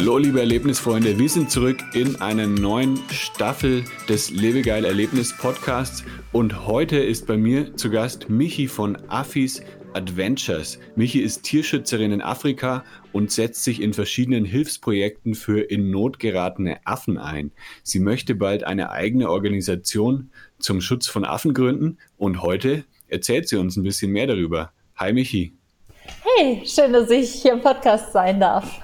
[0.00, 6.66] Hallo liebe Erlebnisfreunde, wir sind zurück in einer neuen Staffel des Lebegeil Erlebnis Podcasts und
[6.66, 10.78] heute ist bei mir zu Gast Michi von Affis Adventures.
[10.96, 12.82] Michi ist Tierschützerin in Afrika
[13.12, 17.52] und setzt sich in verschiedenen Hilfsprojekten für in Not geratene Affen ein.
[17.82, 23.56] Sie möchte bald eine eigene Organisation zum Schutz von Affen gründen und heute erzählt sie
[23.56, 24.72] uns ein bisschen mehr darüber.
[24.96, 25.52] Hi Michi.
[26.38, 28.80] Hey, schön, dass ich hier im Podcast sein darf.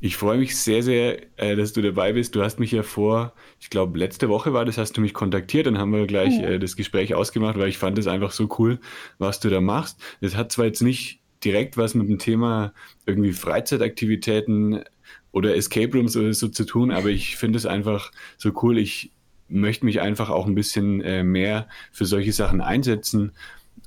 [0.00, 2.34] Ich freue mich sehr, sehr, äh, dass du dabei bist.
[2.34, 5.66] Du hast mich ja vor, ich glaube, letzte Woche war das, hast du mich kontaktiert.
[5.66, 6.50] Dann haben wir gleich ja.
[6.50, 8.78] äh, das Gespräch ausgemacht, weil ich fand es einfach so cool,
[9.18, 10.00] was du da machst.
[10.20, 12.72] Das hat zwar jetzt nicht direkt was mit dem Thema
[13.06, 14.84] irgendwie Freizeitaktivitäten
[15.32, 18.78] oder Escape Rooms oder so zu tun, aber ich finde es einfach so cool.
[18.78, 19.12] Ich
[19.48, 23.32] möchte mich einfach auch ein bisschen äh, mehr für solche Sachen einsetzen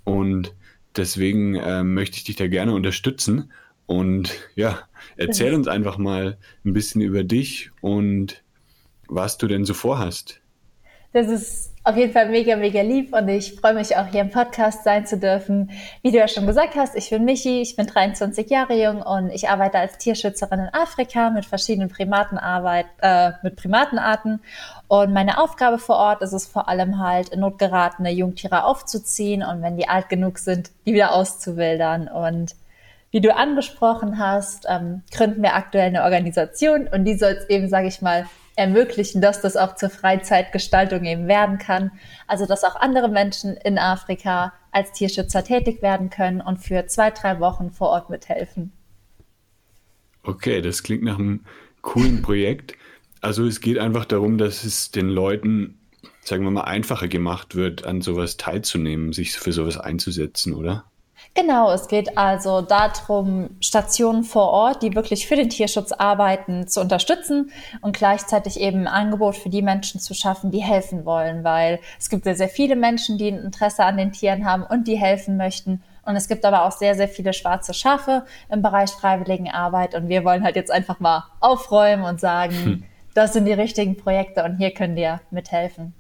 [0.04, 0.54] und
[0.95, 3.52] deswegen äh, möchte ich dich da gerne unterstützen.
[3.86, 4.80] Und ja,
[5.18, 8.44] erzähl uns einfach mal ein bisschen über dich und
[9.08, 10.42] was du denn so vorhast.
[11.14, 14.30] Das ist auf jeden Fall mega, mega lieb und ich freue mich auch hier im
[14.30, 15.72] Podcast sein zu dürfen.
[16.04, 19.30] Wie du ja schon gesagt hast, ich bin Michi, ich bin 23 Jahre jung und
[19.32, 24.40] ich arbeite als Tierschützerin in Afrika mit verschiedenen Primatenarbeit, äh, mit Primatenarten.
[24.88, 29.44] Und meine Aufgabe vor Ort ist es vor allem halt, in Not geratene Jungtiere aufzuziehen
[29.44, 32.08] und wenn die alt genug sind, die wieder auszuwildern.
[32.08, 32.56] Und
[33.12, 37.67] wie du angesprochen hast, ähm, gründen wir aktuell eine Organisation und die soll es eben,
[37.70, 41.92] sage ich mal, ermöglichen, dass das auch zur Freizeitgestaltung eben werden kann.
[42.28, 47.11] Also dass auch andere Menschen in Afrika als Tierschützer tätig werden können und für zwei,
[47.11, 48.72] drei Wochen vor Ort mithelfen.
[50.23, 51.45] Okay, das klingt nach einem
[51.82, 52.76] coolen Projekt.
[53.22, 55.80] Also es geht einfach darum, dass es den Leuten,
[56.22, 60.86] sagen wir mal, einfacher gemacht wird, an sowas teilzunehmen, sich für sowas einzusetzen, oder?
[61.33, 66.81] Genau, es geht also darum, Stationen vor Ort, die wirklich für den Tierschutz arbeiten, zu
[66.81, 71.80] unterstützen und gleichzeitig eben ein Angebot für die Menschen zu schaffen, die helfen wollen, weil
[71.97, 74.97] es gibt sehr, sehr viele Menschen, die ein Interesse an den Tieren haben und die
[74.97, 75.81] helfen möchten.
[76.03, 79.95] Und es gibt aber auch sehr, sehr viele schwarze Schafe im Bereich Freiwilligenarbeit.
[79.95, 82.83] Und wir wollen halt jetzt einfach mal aufräumen und sagen, hm.
[83.13, 85.93] das sind die richtigen Projekte und hier könnt ihr mithelfen.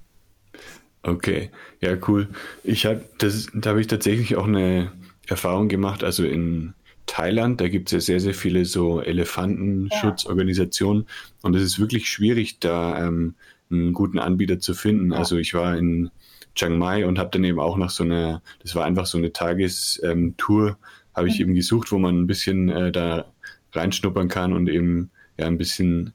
[1.03, 2.27] Okay, ja, cool.
[2.63, 4.91] Ich habe das, da habe ich tatsächlich auch eine
[5.27, 6.73] Erfahrung gemacht, also in
[7.05, 11.09] Thailand, da gibt es ja sehr, sehr viele so Elefantenschutzorganisationen ja.
[11.41, 13.35] und es ist wirklich schwierig, da ähm,
[13.69, 15.11] einen guten Anbieter zu finden.
[15.11, 15.17] Ja.
[15.17, 16.09] Also ich war in
[16.55, 19.33] Chiang Mai und habe dann eben auch nach so einer, das war einfach so eine
[19.33, 20.75] Tagestour, ähm,
[21.13, 21.41] habe ich mhm.
[21.41, 23.25] eben gesucht, wo man ein bisschen äh, da
[23.73, 26.13] reinschnuppern kann und eben ja ein bisschen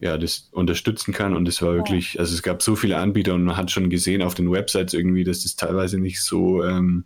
[0.00, 1.34] ja, das unterstützen kann.
[1.34, 4.22] Und es war wirklich, also es gab so viele Anbieter und man hat schon gesehen
[4.22, 7.04] auf den Websites irgendwie, dass das teilweise nicht so ähm,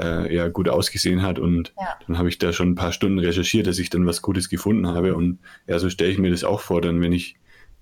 [0.00, 1.38] äh, ja gut ausgesehen hat.
[1.38, 1.88] Und ja.
[2.06, 4.86] dann habe ich da schon ein paar Stunden recherchiert, dass ich dann was Gutes gefunden
[4.86, 5.14] habe.
[5.14, 7.36] Und ja, so stelle ich mir das auch vor, dann wenn ich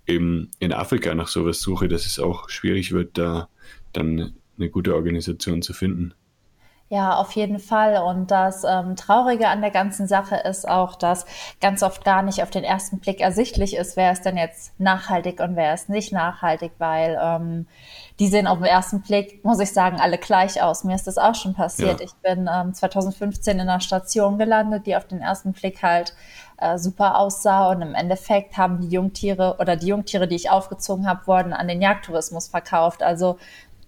[0.07, 3.49] eben in Afrika nach sowas suche, dass es auch schwierig wird, da
[3.93, 6.15] dann eine gute Organisation zu finden.
[6.89, 8.01] Ja, auf jeden Fall.
[8.01, 11.27] Und das ähm, Traurige an der ganzen Sache ist auch, dass
[11.61, 15.41] ganz oft gar nicht auf den ersten Blick ersichtlich ist, wer ist denn jetzt nachhaltig
[15.41, 17.67] und wer ist nicht nachhaltig, weil ähm,
[18.21, 20.85] die sehen auf den ersten Blick, muss ich sagen, alle gleich aus.
[20.85, 21.99] Mir ist das auch schon passiert.
[21.99, 22.07] Ja.
[22.07, 26.15] Ich bin ähm, 2015 in einer Station gelandet, die auf den ersten Blick halt
[26.59, 31.07] äh, super aussah und im Endeffekt haben die Jungtiere oder die Jungtiere, die ich aufgezogen
[31.07, 33.03] habe, wurden an den Jagdtourismus verkauft.
[33.03, 33.39] Also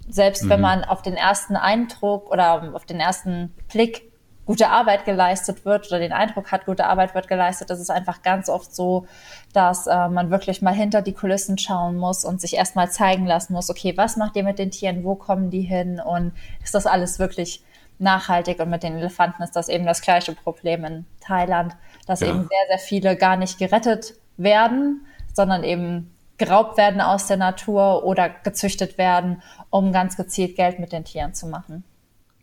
[0.09, 0.51] selbst mhm.
[0.51, 4.09] wenn man auf den ersten Eindruck oder auf den ersten Blick
[4.49, 8.23] gute Arbeit geleistet wird oder den Eindruck hat, gute Arbeit wird geleistet, ist es einfach
[8.23, 9.07] ganz oft so,
[9.53, 13.53] dass äh, man wirklich mal hinter die Kulissen schauen muss und sich erstmal zeigen lassen
[13.53, 16.33] muss, okay, was macht ihr mit den Tieren, wo kommen die hin und
[16.65, 17.63] ist das alles wirklich
[17.99, 22.29] nachhaltig und mit den Elefanten ist das eben das gleiche Problem in Thailand, dass ja.
[22.29, 25.05] eben sehr, sehr viele gar nicht gerettet werden,
[25.35, 30.93] sondern eben geraubt werden aus der Natur oder gezüchtet werden, um ganz gezielt Geld mit
[30.93, 31.85] den Tieren zu machen.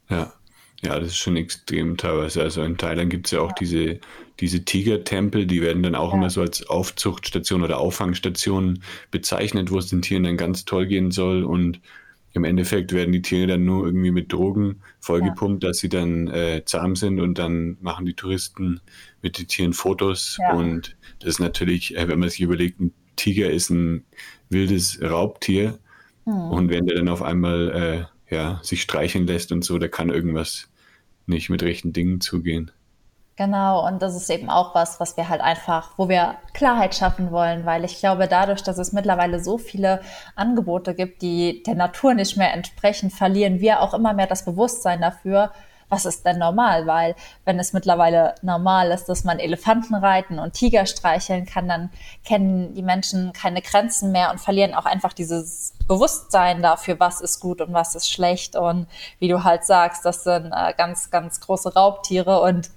[0.09, 0.33] Ja,
[0.81, 2.41] ja, das ist schon extrem teilweise.
[2.41, 3.55] Also in Thailand gibt es ja auch ja.
[3.59, 3.99] diese,
[4.39, 6.17] diese Tigertempel, die werden dann auch ja.
[6.17, 11.11] immer so als Aufzuchtstation oder Auffangstation bezeichnet, wo es den Tieren dann ganz toll gehen
[11.11, 11.43] soll.
[11.43, 11.79] Und
[12.33, 15.69] im Endeffekt werden die Tiere dann nur irgendwie mit Drogen vollgepumpt, ja.
[15.69, 18.81] dass sie dann äh, zahm sind und dann machen die Touristen
[19.21, 20.37] mit den Tieren Fotos.
[20.53, 24.05] Und das ist natürlich, äh, wenn man sich überlegt, ein Tiger ist ein
[24.49, 25.79] wildes Raubtier.
[26.25, 26.51] Mhm.
[26.51, 30.67] Und wenn der dann auf einmal ja, sich streicheln lässt und so, da kann irgendwas
[31.27, 32.71] nicht mit rechten Dingen zugehen.
[33.37, 37.31] Genau, und das ist eben auch was, was wir halt einfach, wo wir Klarheit schaffen
[37.31, 40.01] wollen, weil ich glaube, dadurch, dass es mittlerweile so viele
[40.35, 45.01] Angebote gibt, die der Natur nicht mehr entsprechen, verlieren wir auch immer mehr das Bewusstsein
[45.01, 45.51] dafür,
[45.89, 46.87] was ist denn normal?
[46.87, 47.15] Weil
[47.45, 51.89] wenn es mittlerweile normal ist, dass man Elefanten reiten und Tiger streicheln kann, dann
[52.23, 57.39] kennen die Menschen keine Grenzen mehr und verlieren auch einfach dieses Bewusstsein dafür, was ist
[57.39, 58.55] gut und was ist schlecht.
[58.55, 58.87] Und
[59.19, 62.69] wie du halt sagst, das sind äh, ganz, ganz große Raubtiere und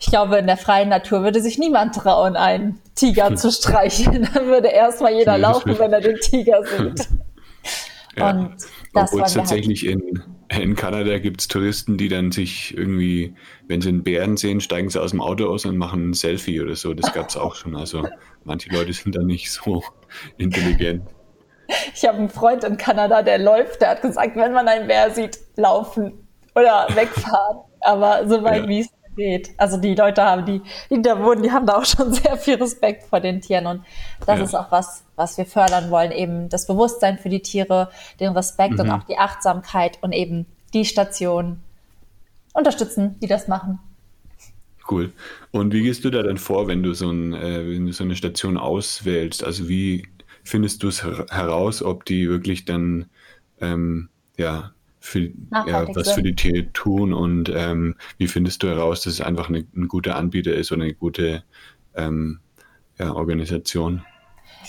[0.00, 4.26] ich glaube, in der freien Natur würde sich niemand trauen, einen Tiger zu streicheln.
[4.34, 7.08] Dann würde erstmal jeder laufen, wenn er den Tiger sieht.
[8.16, 8.30] Ja.
[8.30, 8.56] Und
[8.92, 13.34] das Obwohl es halt tatsächlich in, in Kanada gibt es Touristen, die dann sich irgendwie,
[13.68, 16.60] wenn sie einen Bären sehen, steigen sie aus dem Auto aus und machen ein Selfie
[16.60, 16.92] oder so.
[16.92, 17.76] Das gab es auch schon.
[17.76, 18.08] Also
[18.44, 19.82] manche Leute sind da nicht so
[20.38, 21.02] intelligent.
[21.94, 25.10] Ich habe einen Freund in Kanada, der läuft, der hat gesagt, wenn man einen Bär
[25.12, 26.26] sieht, laufen
[26.56, 27.58] oder wegfahren.
[27.82, 28.68] Aber so weit ja.
[28.68, 28.88] wie es
[29.20, 29.50] geht.
[29.58, 32.54] Also die Leute haben, die, die da wohnen, die haben da auch schon sehr viel
[32.54, 33.66] Respekt vor den Tieren.
[33.66, 33.84] Und
[34.26, 34.44] das ja.
[34.44, 36.10] ist auch was, was wir fördern wollen.
[36.10, 38.80] Eben das Bewusstsein für die Tiere, den Respekt mhm.
[38.80, 41.60] und auch die Achtsamkeit und eben die Stationen
[42.54, 43.78] unterstützen, die das machen.
[44.90, 45.12] Cool.
[45.52, 48.02] Und wie gehst du da dann vor, wenn du so, ein, äh, wenn du so
[48.02, 49.44] eine Station auswählst?
[49.44, 50.08] Also wie
[50.42, 53.06] findest du es heraus, ob die wirklich dann
[53.60, 56.14] ähm, ja, für, ja, was sind.
[56.14, 59.88] für die Tiere tun und ähm, wie findest du heraus, dass es einfach eine, ein
[59.88, 61.42] guter Anbieter ist oder eine gute
[61.96, 62.40] ähm,
[62.98, 64.04] ja, Organisation?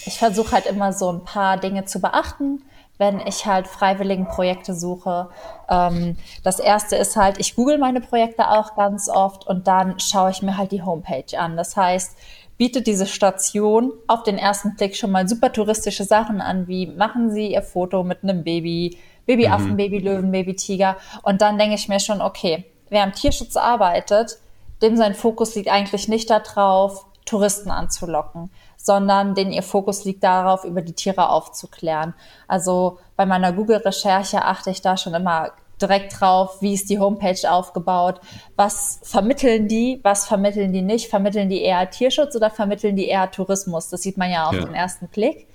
[0.06, 2.64] Ich versuche halt immer so ein paar Dinge zu beachten,
[2.98, 5.30] wenn ich halt freiwilligen Projekte suche.
[5.70, 10.32] Ähm, das erste ist halt, ich google meine Projekte auch ganz oft und dann schaue
[10.32, 11.58] ich mir halt die Homepage an.
[11.58, 12.18] Das heißt,
[12.58, 17.32] bietet diese Station auf den ersten Blick schon mal super touristische Sachen an, wie machen
[17.32, 19.78] Sie Ihr Foto mit einem Baby, Babyaffen, mhm.
[19.78, 20.98] Babylöwen, Babytiger.
[21.24, 24.38] Und dann denke ich mir schon, okay, wer am Tierschutz arbeitet,
[24.82, 30.66] dem sein Fokus liegt eigentlich nicht darauf, Touristen anzulocken, sondern den ihr Fokus liegt darauf,
[30.66, 32.16] über die Tiere aufzuklären.
[32.48, 37.50] Also bei meiner Google-Recherche achte ich da schon immer direkt drauf, wie ist die Homepage
[37.50, 38.22] aufgebaut,
[38.56, 43.30] was vermitteln die, was vermitteln die nicht, vermitteln die eher Tierschutz oder vermitteln die eher
[43.32, 43.90] Tourismus?
[43.90, 44.66] Das sieht man ja auf ja.
[44.66, 45.48] den ersten Blick.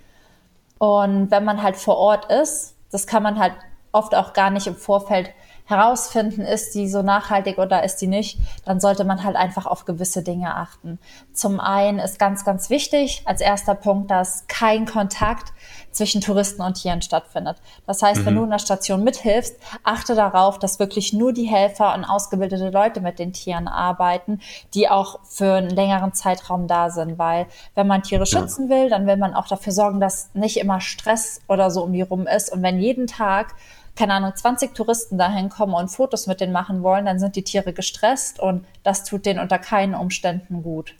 [0.79, 3.53] Und wenn man halt vor Ort ist, das kann man halt
[3.93, 5.31] oft auch gar nicht im Vorfeld
[5.67, 9.85] herausfinden, ist die so nachhaltig oder ist die nicht, dann sollte man halt einfach auf
[9.85, 10.99] gewisse Dinge achten.
[11.35, 15.53] Zum einen ist ganz, ganz wichtig als erster Punkt, dass kein Kontakt
[15.97, 17.57] zwischen Touristen und Tieren stattfindet.
[17.87, 18.27] Das heißt, mhm.
[18.27, 22.71] wenn du in der Station mithilfst, achte darauf, dass wirklich nur die Helfer und ausgebildete
[22.71, 24.41] Leute mit den Tieren arbeiten,
[24.75, 29.07] die auch für einen längeren Zeitraum da sind, weil wenn man Tiere schützen will, dann
[29.07, 32.53] will man auch dafür sorgen, dass nicht immer Stress oder so um die rum ist
[32.53, 33.55] und wenn jeden Tag
[33.97, 37.43] keine Ahnung, 20 Touristen dahin kommen und Fotos mit denen machen wollen, dann sind die
[37.43, 40.95] Tiere gestresst und das tut denen unter keinen Umständen gut.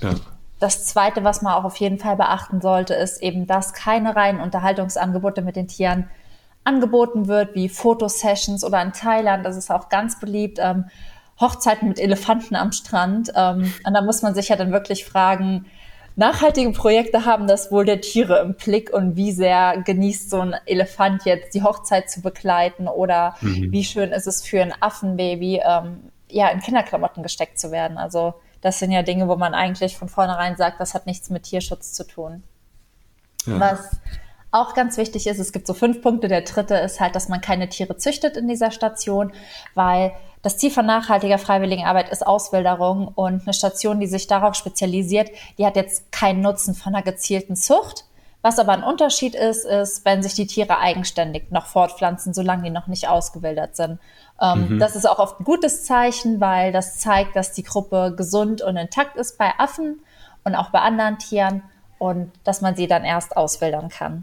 [0.00, 0.14] Ja.
[0.58, 4.40] Das Zweite, was man auch auf jeden Fall beachten sollte, ist eben, dass keine reinen
[4.40, 6.08] Unterhaltungsangebote mit den Tieren
[6.64, 10.86] angeboten wird, wie Fotosessions oder in Thailand, das ist auch ganz beliebt, ähm,
[11.38, 13.30] Hochzeiten mit Elefanten am Strand.
[13.36, 15.66] Ähm, und da muss man sich ja dann wirklich fragen,
[16.18, 20.54] Nachhaltige Projekte haben das wohl der Tiere im Blick und wie sehr genießt so ein
[20.64, 23.70] Elefant jetzt die Hochzeit zu begleiten oder mhm.
[23.70, 27.98] wie schön ist es für ein Affenbaby, ähm, ja, in Kinderklamotten gesteckt zu werden.
[27.98, 28.32] Also
[28.66, 31.92] das sind ja Dinge, wo man eigentlich von vornherein sagt, das hat nichts mit Tierschutz
[31.92, 32.42] zu tun.
[33.46, 33.60] Ja.
[33.60, 33.96] Was
[34.50, 36.26] auch ganz wichtig ist, es gibt so fünf Punkte.
[36.26, 39.32] Der dritte ist halt, dass man keine Tiere züchtet in dieser Station,
[39.74, 45.30] weil das Ziel von nachhaltiger Freiwilligenarbeit ist Auswilderung und eine Station, die sich darauf spezialisiert,
[45.58, 48.04] die hat jetzt keinen Nutzen von einer gezielten Zucht.
[48.46, 52.70] Was aber ein Unterschied ist, ist, wenn sich die Tiere eigenständig noch fortpflanzen, solange die
[52.70, 53.98] noch nicht ausgewildert sind.
[54.40, 54.78] Ähm, mhm.
[54.78, 58.76] Das ist auch oft ein gutes Zeichen, weil das zeigt, dass die Gruppe gesund und
[58.76, 59.98] intakt ist bei Affen
[60.44, 61.64] und auch bei anderen Tieren
[61.98, 64.22] und dass man sie dann erst auswildern kann.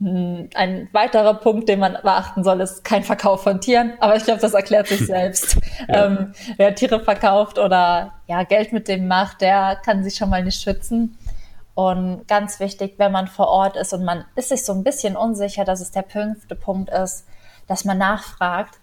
[0.00, 3.92] Hm, ein weiterer Punkt, den man beachten soll, ist kein Verkauf von Tieren.
[4.00, 5.56] Aber ich glaube, das erklärt sich selbst.
[5.88, 6.06] ja.
[6.06, 10.42] ähm, wer Tiere verkauft oder ja, Geld mit dem macht, der kann sich schon mal
[10.42, 11.16] nicht schützen.
[11.74, 15.16] Und ganz wichtig, wenn man vor Ort ist und man ist sich so ein bisschen
[15.16, 17.26] unsicher, dass es der fünfte Punkt ist,
[17.66, 18.78] dass man nachfragt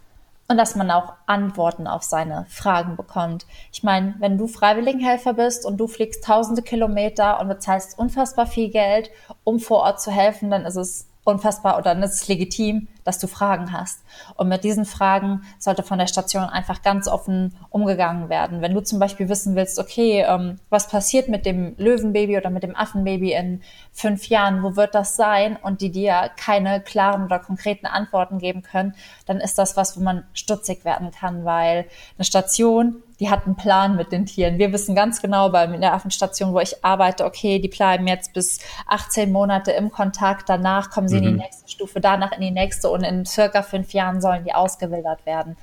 [0.48, 3.46] und dass man auch Antworten auf seine Fragen bekommt.
[3.72, 8.70] Ich meine, wenn du Freiwilligenhelfer bist und du fliegst tausende Kilometer und bezahlst unfassbar viel
[8.70, 9.12] Geld,
[9.44, 13.20] um vor Ort zu helfen, dann ist es unfassbar oder dann ist es legitim, dass
[13.20, 14.02] du Fragen hast.
[14.36, 18.62] Und mit diesen Fragen sollte von der Station einfach ganz offen umgegangen werden.
[18.62, 22.64] Wenn du zum Beispiel wissen willst, okay, ähm, was passiert mit dem Löwenbaby oder mit
[22.64, 25.58] dem Affenbaby in fünf Jahren, wo wird das sein?
[25.62, 30.02] Und die dir keine klaren oder konkreten Antworten geben können, dann ist das was, wo
[30.02, 31.86] man stutzig werden kann, weil
[32.18, 34.58] eine Station die hat einen Plan mit den Tieren.
[34.58, 38.60] Wir wissen ganz genau bei der Affenstation, wo ich arbeite, okay, die bleiben jetzt bis
[38.88, 41.22] 18 Monate im Kontakt, danach kommen sie mhm.
[41.22, 41.40] in die mhm.
[41.40, 45.58] nächste Stufe, danach in die nächste und in circa fünf Jahren sollen die ausgewildert werden.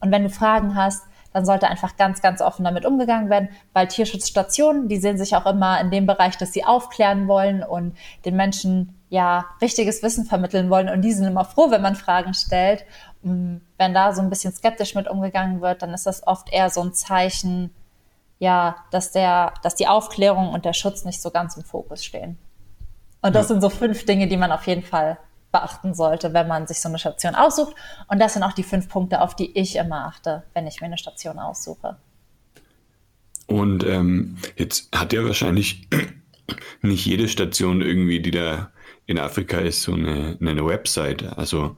[0.00, 1.02] Und wenn du Fragen hast,
[1.32, 5.46] dann sollte einfach ganz, ganz offen damit umgegangen werden, weil Tierschutzstationen, die sehen sich auch
[5.46, 10.70] immer in dem Bereich, dass sie aufklären wollen und den Menschen ja richtiges Wissen vermitteln
[10.70, 12.84] wollen und die sind immer froh, wenn man Fragen stellt
[13.22, 16.82] wenn da so ein bisschen skeptisch mit umgegangen wird, dann ist das oft eher so
[16.82, 17.74] ein Zeichen,
[18.38, 22.38] ja, dass der, dass die Aufklärung und der Schutz nicht so ganz im Fokus stehen.
[23.20, 23.54] Und das ja.
[23.54, 25.18] sind so fünf Dinge, die man auf jeden Fall
[25.52, 27.74] beachten sollte, wenn man sich so eine Station aussucht.
[28.08, 30.86] Und das sind auch die fünf Punkte, auf die ich immer achte, wenn ich mir
[30.86, 31.96] eine Station aussuche.
[33.46, 35.88] Und ähm, jetzt hat ja wahrscheinlich
[36.82, 38.70] nicht jede Station irgendwie, die da
[39.06, 41.22] in Afrika ist, so eine, eine Website.
[41.38, 41.76] Also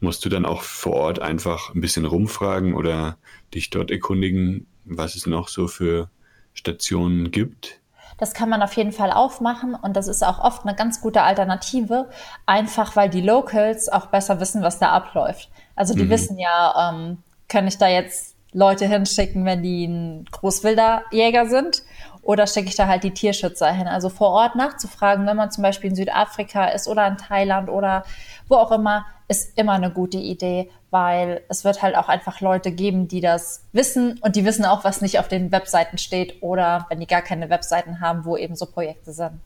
[0.00, 3.16] musst du dann auch vor Ort einfach ein bisschen rumfragen oder
[3.54, 6.10] dich dort erkundigen, was es noch so für
[6.52, 7.80] Stationen gibt?
[8.18, 11.22] Das kann man auf jeden Fall aufmachen und das ist auch oft eine ganz gute
[11.22, 12.08] Alternative,
[12.46, 15.48] einfach weil die Locals auch besser wissen, was da abläuft.
[15.76, 16.10] Also die mhm.
[16.10, 21.82] wissen ja, ähm, kann ich da jetzt Leute hinschicken, wenn die ein Großwilderjäger sind
[22.22, 23.86] oder schicke ich da halt die Tierschützer hin?
[23.86, 28.04] Also vor Ort nachzufragen, wenn man zum Beispiel in Südafrika ist oder in Thailand oder
[28.48, 32.72] wo auch immer, ist immer eine gute Idee, weil es wird halt auch einfach Leute
[32.72, 36.86] geben, die das wissen und die wissen auch, was nicht auf den Webseiten steht oder
[36.88, 39.40] wenn die gar keine Webseiten haben, wo eben so Projekte sind.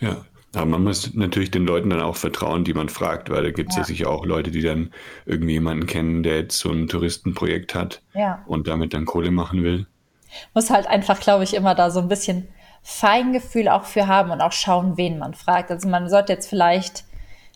[0.00, 3.50] Ja, aber man muss natürlich den Leuten dann auch vertrauen, die man fragt, weil da
[3.50, 3.82] gibt es ja.
[3.82, 3.86] ja.
[3.86, 4.90] sicher auch Leute, die dann
[5.26, 8.42] irgendwie jemanden kennen, der jetzt so ein Touristenprojekt hat ja.
[8.46, 9.86] und damit dann Kohle machen will.
[10.54, 12.48] Muss halt einfach, glaube ich, immer da so ein bisschen
[12.82, 15.70] Feingefühl auch für haben und auch schauen, wen man fragt.
[15.70, 17.04] Also man sollte jetzt vielleicht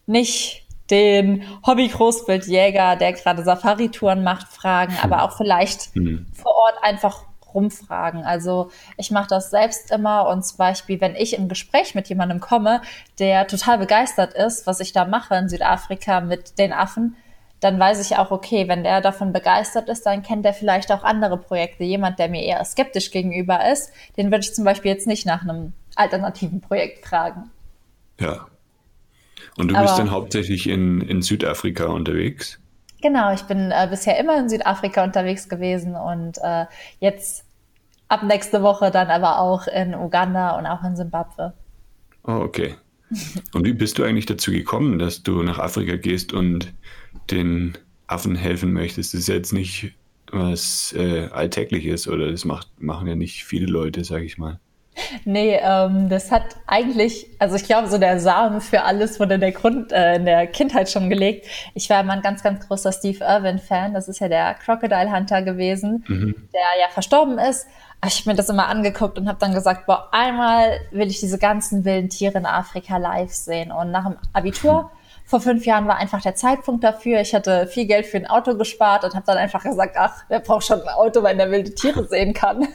[0.06, 5.04] nicht den Hobby-Großbildjäger, der gerade Safari-Touren macht, fragen, hm.
[5.04, 6.26] aber auch vielleicht hm.
[6.32, 8.24] vor Ort einfach rumfragen.
[8.24, 12.40] Also ich mache das selbst immer und zum Beispiel, wenn ich im Gespräch mit jemandem
[12.40, 12.82] komme,
[13.18, 17.16] der total begeistert ist, was ich da mache in Südafrika mit den Affen,
[17.60, 21.02] dann weiß ich auch, okay, wenn der davon begeistert ist, dann kennt er vielleicht auch
[21.02, 21.84] andere Projekte.
[21.84, 25.42] Jemand, der mir eher skeptisch gegenüber ist, den würde ich zum Beispiel jetzt nicht nach
[25.42, 27.50] einem alternativen Projekt fragen.
[28.20, 28.46] Ja,
[29.58, 32.60] und du Aber, bist dann hauptsächlich in, in Südafrika unterwegs?
[33.02, 36.66] Genau, ich bin äh, bisher immer in Südafrika unterwegs gewesen und äh,
[37.00, 37.44] jetzt
[38.08, 41.54] ab nächste Woche dann aber auch in Uganda und auch in Simbabwe.
[42.24, 42.76] Oh, okay.
[43.52, 46.72] Und wie bist du eigentlich dazu gekommen, dass du nach Afrika gehst und
[47.30, 49.14] den Affen helfen möchtest?
[49.14, 49.94] Das ist jetzt nicht
[50.30, 54.58] was äh, Alltägliches oder das macht, machen ja nicht viele Leute, sage ich mal.
[55.24, 59.40] Nee, ähm, das hat eigentlich, also ich glaube, so der Samen für alles wurde in
[59.40, 61.46] der Grund, äh, in der Kindheit schon gelegt.
[61.74, 63.94] Ich war immer ein ganz, ganz großer Steve Irwin-Fan.
[63.94, 66.48] Das ist ja der Crocodile Hunter gewesen, mhm.
[66.52, 67.66] der ja verstorben ist.
[68.06, 71.38] Ich habe mir das immer angeguckt und habe dann gesagt, boah, einmal will ich diese
[71.38, 73.72] ganzen wilden Tiere in Afrika live sehen.
[73.72, 74.90] Und nach dem Abitur
[75.28, 77.20] vor fünf Jahren war einfach der Zeitpunkt dafür.
[77.20, 80.40] Ich hatte viel Geld für ein Auto gespart und habe dann einfach gesagt, ach, wer
[80.40, 82.66] braucht schon ein Auto, wenn der wilde Tiere sehen kann.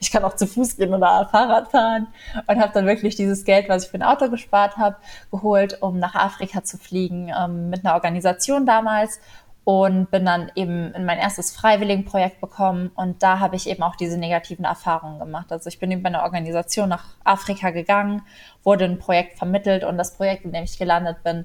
[0.00, 2.06] Ich kann auch zu Fuß gehen oder Fahrrad fahren
[2.46, 4.96] und habe dann wirklich dieses Geld, was ich für ein Auto gespart habe,
[5.30, 9.20] geholt, um nach Afrika zu fliegen ähm, mit einer Organisation damals
[9.64, 13.96] und bin dann eben in mein erstes Freiwilligenprojekt bekommen und da habe ich eben auch
[13.96, 15.52] diese negativen Erfahrungen gemacht.
[15.52, 18.22] Also ich bin eben bei einer Organisation nach Afrika gegangen,
[18.64, 21.44] wurde ein Projekt vermittelt und das Projekt, in dem ich gelandet bin,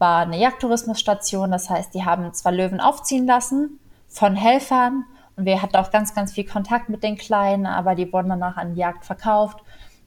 [0.00, 1.50] war eine Jagdtourismusstation.
[1.50, 3.78] Das heißt, die haben zwar Löwen aufziehen lassen
[4.08, 5.04] von Helfern
[5.36, 8.56] und wir hatten auch ganz, ganz viel Kontakt mit den Kleinen, aber die wurden danach
[8.56, 9.58] an die Jagd verkauft.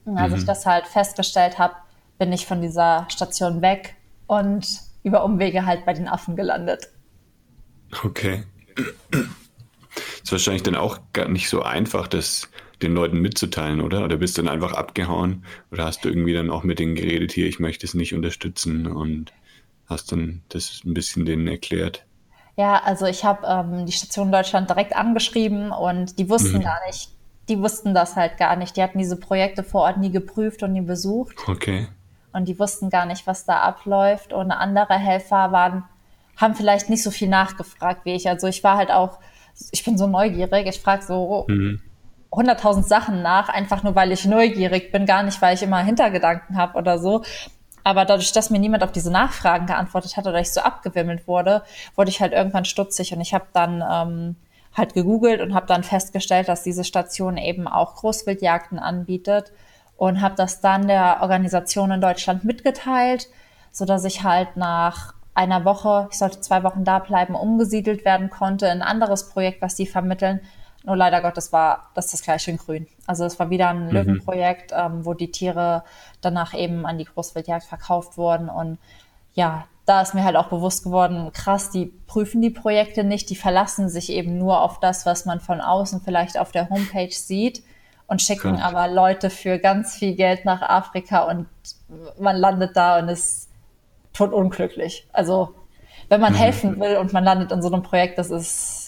[0.04, 0.38] Und als mhm.
[0.38, 1.74] ich das halt festgestellt habe,
[2.18, 3.96] bin ich von dieser Station weg
[4.26, 6.88] und über Umwege halt bei den Affen gelandet.
[8.04, 8.44] Okay.
[10.22, 12.48] Ist wahrscheinlich dann auch gar nicht so einfach, das
[12.82, 14.04] den Leuten mitzuteilen, oder?
[14.04, 15.44] Oder bist du dann einfach abgehauen?
[15.70, 18.86] Oder hast du irgendwie dann auch mit denen geredet, hier, ich möchte es nicht unterstützen
[18.86, 19.32] und
[19.86, 22.04] hast dann das ein bisschen denen erklärt?
[22.56, 26.62] Ja, also ich habe ähm, die Station Deutschland direkt angeschrieben und die wussten mhm.
[26.62, 27.10] gar nicht,
[27.48, 28.76] die wussten das halt gar nicht.
[28.76, 31.36] Die hatten diese Projekte vor Ort nie geprüft und nie besucht.
[31.46, 31.88] Okay.
[32.32, 34.32] Und die wussten gar nicht, was da abläuft.
[34.32, 35.84] Und andere Helfer waren,
[36.36, 38.28] haben vielleicht nicht so viel nachgefragt wie ich.
[38.28, 39.18] Also ich war halt auch,
[39.72, 41.80] ich bin so neugierig, ich frage so mhm.
[42.32, 46.56] 100.000 Sachen nach, einfach nur weil ich neugierig bin, gar nicht, weil ich immer Hintergedanken
[46.56, 47.22] habe oder so.
[47.84, 51.62] Aber dadurch, dass mir niemand auf diese Nachfragen geantwortet hat oder ich so abgewimmelt wurde,
[51.94, 54.36] wurde ich halt irgendwann stutzig und ich habe dann ähm,
[54.74, 59.52] halt gegoogelt und habe dann festgestellt, dass diese Station eben auch Großwildjagden anbietet
[59.96, 63.28] und habe das dann der Organisation in Deutschland mitgeteilt,
[63.70, 68.30] so dass ich halt nach einer Woche, ich sollte zwei Wochen da bleiben, umgesiedelt werden
[68.30, 70.40] konnte in ein anderes Projekt, was die vermitteln.
[70.84, 72.86] Nur leider Gottes war das das gleiche in Grün.
[73.06, 73.92] Also es war wieder ein mhm.
[73.92, 75.82] Löwenprojekt, ähm, wo die Tiere
[76.20, 78.50] danach eben an die Großwildjagd verkauft wurden.
[78.50, 78.78] Und
[79.32, 83.36] ja, da ist mir halt auch bewusst geworden, krass, die prüfen die Projekte nicht, die
[83.36, 87.62] verlassen sich eben nur auf das, was man von außen vielleicht auf der Homepage sieht
[88.06, 88.62] und schicken krass.
[88.62, 91.46] aber Leute für ganz viel Geld nach Afrika und
[92.18, 93.48] man landet da und ist
[94.12, 95.06] tot unglücklich.
[95.12, 95.54] Also
[96.08, 96.38] wenn man mhm.
[96.38, 98.83] helfen will und man landet in so einem Projekt, das ist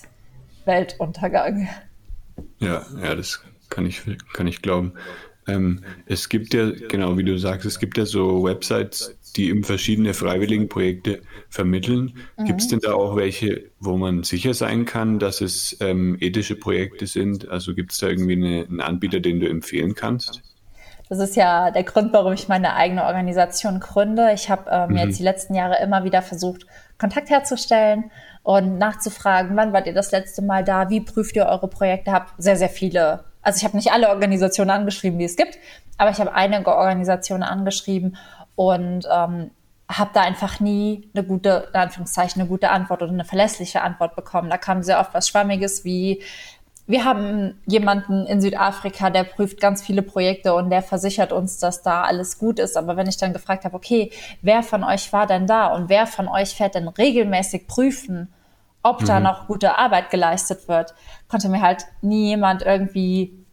[0.66, 1.68] Weltuntergang.
[2.58, 4.02] Ja, ja, das kann ich,
[4.34, 4.92] kann ich glauben.
[5.48, 9.64] Ähm, es gibt ja, genau wie du sagst, es gibt ja so Websites, die eben
[9.64, 12.14] verschiedene Freiwilligenprojekte vermitteln.
[12.36, 12.44] Mhm.
[12.46, 16.56] Gibt es denn da auch welche, wo man sicher sein kann, dass es ähm, ethische
[16.56, 17.48] Projekte sind?
[17.48, 20.42] Also gibt es da irgendwie eine, einen Anbieter, den du empfehlen kannst?
[21.08, 24.32] Das ist ja der Grund, warum ich meine eigene Organisation gründe.
[24.34, 24.96] Ich habe ähm, mhm.
[24.96, 26.66] jetzt die letzten Jahre immer wieder versucht,
[26.98, 28.10] Kontakt herzustellen
[28.46, 32.26] und nachzufragen, wann wart ihr das letzte Mal da, wie prüft ihr eure Projekte, habe
[32.38, 35.58] sehr, sehr viele, also ich habe nicht alle Organisationen angeschrieben, die es gibt,
[35.98, 38.16] aber ich habe einige Organisationen angeschrieben
[38.54, 39.50] und ähm,
[39.90, 44.14] habe da einfach nie eine gute, in Anführungszeichen, eine gute Antwort oder eine verlässliche Antwort
[44.14, 44.48] bekommen.
[44.48, 46.22] Da kam sehr oft was Schwammiges wie,
[46.86, 51.82] wir haben jemanden in Südafrika, der prüft ganz viele Projekte und der versichert uns, dass
[51.82, 52.76] da alles gut ist.
[52.76, 56.06] Aber wenn ich dann gefragt habe, okay, wer von euch war denn da und wer
[56.06, 58.32] von euch fährt denn regelmäßig prüfen,
[58.86, 59.06] ob mhm.
[59.06, 60.94] da noch gute Arbeit geleistet wird,
[61.28, 63.44] konnte mir halt nie jemand irgendwie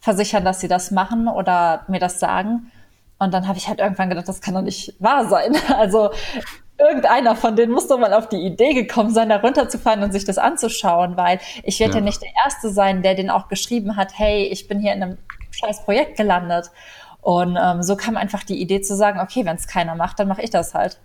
[0.00, 2.70] versichern, dass sie das machen oder mir das sagen.
[3.18, 5.54] Und dann habe ich halt irgendwann gedacht, das kann doch nicht wahr sein.
[5.76, 6.10] Also
[6.78, 10.24] irgendeiner von denen muss doch mal auf die Idee gekommen sein, da runterzufahren und sich
[10.24, 11.98] das anzuschauen, weil ich werde ja.
[11.98, 15.02] ja nicht der Erste sein, der den auch geschrieben hat, hey, ich bin hier in
[15.02, 15.18] einem
[15.50, 16.70] scheiß Projekt gelandet.
[17.20, 20.28] Und ähm, so kam einfach die Idee zu sagen, okay, wenn es keiner macht, dann
[20.28, 20.98] mache ich das halt.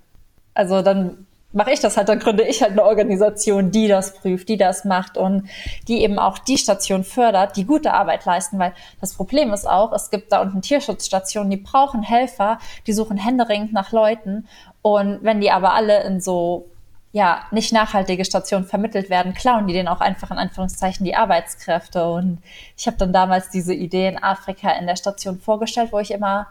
[0.54, 4.50] Also dann mache ich das halt, dann gründe ich halt eine Organisation, die das prüft,
[4.50, 5.48] die das macht und
[5.88, 9.94] die eben auch die Station fördert, die gute Arbeit leisten, weil das Problem ist auch,
[9.94, 14.48] es gibt da unten Tierschutzstationen, die brauchen Helfer, die suchen händeringend nach Leuten
[14.82, 16.68] und wenn die aber alle in so
[17.14, 22.06] ja, nicht nachhaltige Stationen vermittelt werden, klauen die denen auch einfach in Anführungszeichen die Arbeitskräfte.
[22.10, 22.40] Und
[22.76, 26.48] ich habe dann damals diese Idee in Afrika in der Station vorgestellt, wo ich immer,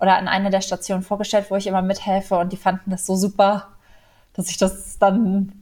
[0.00, 3.14] oder an einer der Stationen vorgestellt, wo ich immer mithelfe und die fanden das so
[3.14, 3.68] super,
[4.38, 5.52] dass ich das dann,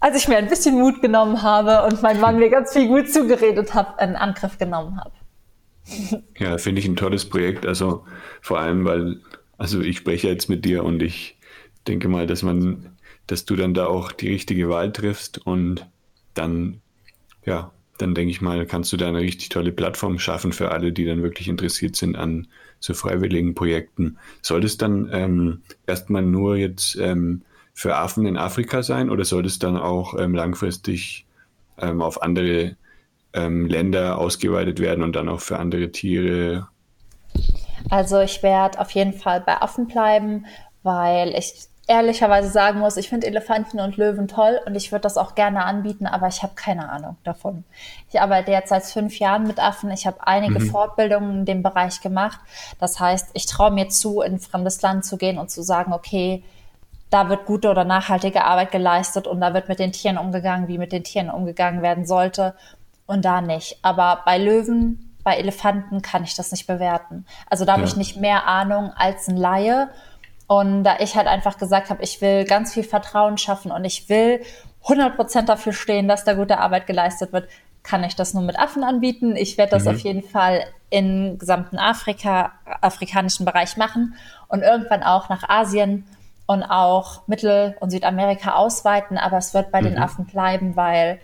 [0.00, 3.10] als ich mir ein bisschen Mut genommen habe und mein Mann mir ganz viel gut
[3.10, 5.12] zugeredet hat, in Angriff genommen habe.
[6.38, 7.64] Ja, finde ich ein tolles Projekt.
[7.64, 8.04] Also
[8.42, 9.16] vor allem, weil
[9.56, 11.38] also ich spreche jetzt mit dir und ich
[11.88, 15.86] denke mal, dass man, dass du dann da auch die richtige Wahl triffst und
[16.34, 16.82] dann,
[17.46, 20.92] ja, dann denke ich mal, kannst du da eine richtig tolle Plattform schaffen für alle,
[20.92, 22.46] die dann wirklich interessiert sind an
[22.78, 24.18] so freiwilligen Projekten.
[24.42, 29.46] Soll es dann ähm, erstmal nur jetzt ähm, für Affen in Afrika sein oder soll
[29.46, 31.26] es dann auch ähm, langfristig
[31.78, 32.76] ähm, auf andere
[33.32, 36.68] ähm, Länder ausgeweitet werden und dann auch für andere Tiere
[37.88, 40.46] also ich werde auf jeden Fall bei Affen bleiben,
[40.82, 41.54] weil ich
[41.86, 45.64] ehrlicherweise sagen muss, ich finde Elefanten und Löwen toll und ich würde das auch gerne
[45.64, 47.64] anbieten, aber ich habe keine Ahnung davon.
[48.10, 49.90] Ich arbeite jetzt seit fünf Jahren mit Affen.
[49.90, 50.70] Ich habe einige mhm.
[50.70, 52.38] Fortbildungen in dem Bereich gemacht.
[52.78, 55.92] Das heißt, ich traue mir zu, in ein fremdes Land zu gehen und zu sagen,
[55.92, 56.44] okay,
[57.10, 60.78] da wird gute oder nachhaltige Arbeit geleistet und da wird mit den Tieren umgegangen, wie
[60.78, 62.54] mit den Tieren umgegangen werden sollte
[63.06, 63.78] und da nicht.
[63.82, 67.26] Aber bei Löwen bei Elefanten kann ich das nicht bewerten.
[67.48, 69.90] Also da habe ich nicht mehr Ahnung als ein Laie.
[70.46, 74.08] Und da ich halt einfach gesagt habe, ich will ganz viel Vertrauen schaffen und ich
[74.08, 74.42] will
[74.82, 77.48] 100 Prozent dafür stehen, dass da gute Arbeit geleistet wird,
[77.82, 79.36] kann ich das nur mit Affen anbieten.
[79.36, 79.90] Ich werde das mhm.
[79.90, 84.14] auf jeden Fall im gesamten Afrika, afrikanischen Bereich machen
[84.48, 86.04] und irgendwann auch nach Asien
[86.50, 89.16] und auch Mittel- und Südamerika ausweiten.
[89.18, 89.84] Aber es wird bei mhm.
[89.84, 91.20] den Affen bleiben, weil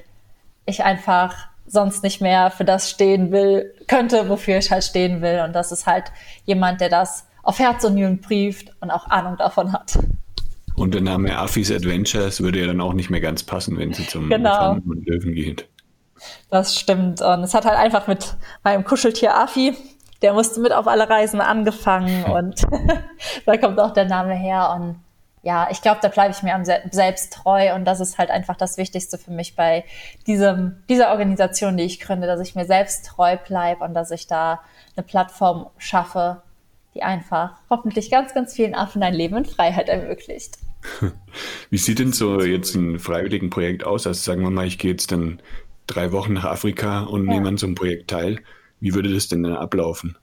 [0.67, 5.43] ich einfach sonst nicht mehr für das stehen will, könnte, wofür ich halt stehen will.
[5.45, 6.13] Und das ist halt
[6.45, 9.99] jemand, der das auf Herz und Nieren brieft und auch Ahnung davon hat.
[10.77, 14.07] Und der Name Afis Adventures würde ja dann auch nicht mehr ganz passen, wenn sie
[14.07, 14.75] zum genau.
[14.75, 15.69] und Löwen geht.
[16.51, 17.21] Das stimmt.
[17.21, 19.75] Und es hat halt einfach mit meinem Kuscheltier Afi,
[20.23, 22.63] der musste mit auf alle Reisen angefangen und
[23.45, 24.73] da kommt auch der Name her.
[24.79, 25.01] Und
[25.47, 28.57] ja, ich glaube, da bleibe ich mir am selbst treu und das ist halt einfach
[28.57, 29.85] das Wichtigste für mich bei
[30.27, 34.27] diesem, dieser Organisation, die ich gründe, dass ich mir selbst treu bleibe und dass ich
[34.27, 34.61] da
[34.97, 36.43] eine Plattform schaffe,
[36.95, 40.59] die einfach hoffentlich ganz, ganz vielen Affen ein Leben in Freiheit ermöglicht.
[41.71, 44.05] Wie sieht denn so jetzt ein freiwilligen Projekt aus?
[44.09, 45.41] Also sagen wir mal, ich gehe jetzt dann
[45.87, 47.35] drei Wochen nach Afrika und ja.
[47.35, 48.41] nehme an so einem Projekt teil.
[48.81, 50.17] Wie würde das denn dann ablaufen?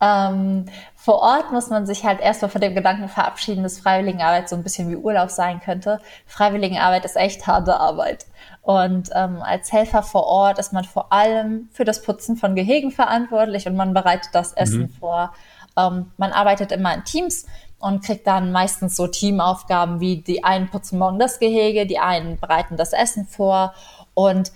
[0.00, 4.56] Ähm, vor Ort muss man sich halt erstmal von dem Gedanken verabschieden, dass Freiwilligenarbeit so
[4.56, 6.00] ein bisschen wie Urlaub sein könnte.
[6.26, 8.26] Freiwilligenarbeit ist echt harte Arbeit.
[8.62, 12.90] Und ähm, als Helfer vor Ort ist man vor allem für das Putzen von Gehegen
[12.90, 14.90] verantwortlich und man bereitet das Essen mhm.
[14.90, 15.32] vor.
[15.78, 17.46] Ähm, man arbeitet immer in Teams
[17.78, 22.38] und kriegt dann meistens so Teamaufgaben wie die einen putzen morgen das Gehege, die einen
[22.38, 23.74] bereiten das Essen vor
[24.14, 24.50] und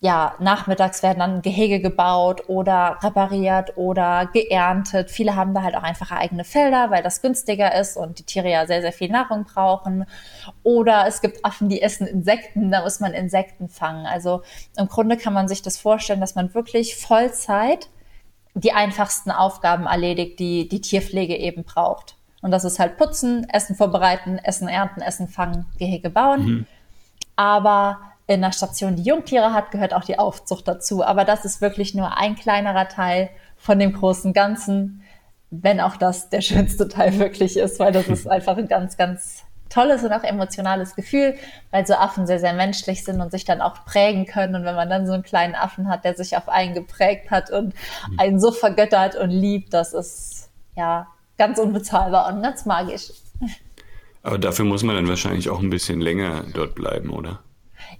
[0.00, 5.10] ja, nachmittags werden dann Gehege gebaut oder repariert oder geerntet.
[5.10, 8.48] Viele haben da halt auch einfach eigene Felder, weil das günstiger ist und die Tiere
[8.48, 10.04] ja sehr, sehr viel Nahrung brauchen.
[10.62, 14.06] Oder es gibt Affen, die essen Insekten, da muss man Insekten fangen.
[14.06, 14.42] Also
[14.76, 17.88] im Grunde kann man sich das vorstellen, dass man wirklich Vollzeit
[18.54, 22.16] die einfachsten Aufgaben erledigt, die die Tierpflege eben braucht.
[22.40, 26.44] Und das ist halt putzen, Essen vorbereiten, Essen ernten, Essen fangen, Gehege bauen.
[26.44, 26.66] Mhm.
[27.34, 27.98] Aber
[28.28, 31.02] in einer Station, die Jungtiere hat, gehört auch die Aufzucht dazu.
[31.02, 35.02] Aber das ist wirklich nur ein kleinerer Teil von dem großen Ganzen,
[35.50, 39.44] wenn auch das der schönste Teil wirklich ist, weil das ist einfach ein ganz, ganz
[39.70, 41.36] tolles und auch emotionales Gefühl,
[41.70, 44.54] weil so Affen sehr, sehr menschlich sind und sich dann auch prägen können.
[44.54, 47.50] Und wenn man dann so einen kleinen Affen hat, der sich auf einen geprägt hat
[47.50, 47.74] und
[48.10, 48.18] mhm.
[48.18, 51.06] einen so vergöttert und liebt, das ist ja
[51.38, 53.10] ganz unbezahlbar und ganz magisch.
[54.22, 57.38] Aber dafür muss man dann wahrscheinlich auch ein bisschen länger dort bleiben, oder?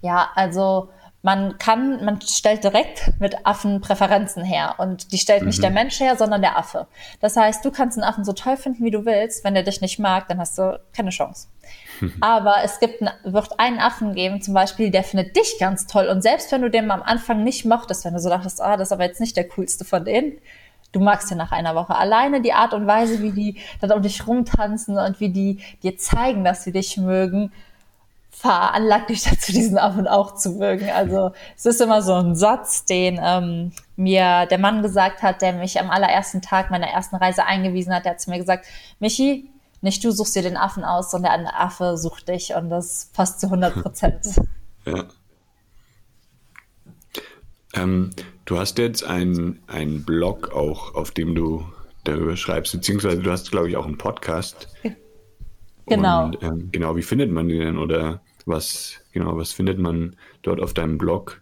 [0.01, 0.89] Ja, also
[1.21, 5.63] man kann, man stellt direkt mit Affen Präferenzen her und die stellt nicht mhm.
[5.63, 6.87] der Mensch her, sondern der Affe.
[7.19, 9.43] Das heißt, du kannst einen Affen so toll finden, wie du willst.
[9.43, 11.47] Wenn der dich nicht mag, dann hast du keine Chance.
[12.21, 16.07] Aber es gibt, wird einen Affen geben, zum Beispiel, der findet dich ganz toll.
[16.07, 18.87] Und selbst wenn du den am Anfang nicht mochtest, wenn du so dachtest, ah, das
[18.87, 20.37] ist aber jetzt nicht der coolste von denen,
[20.93, 21.95] du magst ihn nach einer Woche.
[21.95, 25.97] Alleine die Art und Weise, wie die dann um dich rumtanzen und wie die dir
[25.97, 27.51] zeigen, dass sie dich mögen,
[28.39, 30.89] veranlagt dich dazu, diesen Affen auch zu mögen.
[30.89, 35.51] Also es ist immer so ein Satz, den ähm, mir der Mann gesagt hat, der
[35.51, 38.05] mich am allerersten Tag meiner ersten Reise eingewiesen hat.
[38.05, 38.65] Der hat zu mir gesagt,
[38.99, 39.49] Michi,
[39.81, 43.41] nicht du suchst dir den Affen aus, sondern der Affe sucht dich und das passt
[43.41, 44.25] zu 100 Prozent.
[44.85, 45.03] ja.
[47.75, 48.11] Ähm,
[48.45, 51.65] du hast jetzt einen Blog auch, auf dem du
[52.05, 54.69] darüber schreibst, beziehungsweise du hast, glaube ich, auch einen Podcast.
[55.85, 56.25] Genau.
[56.25, 60.61] Und, ähm, genau, wie findet man den denn oder was, genau, was findet man dort
[60.61, 61.41] auf deinem Blog?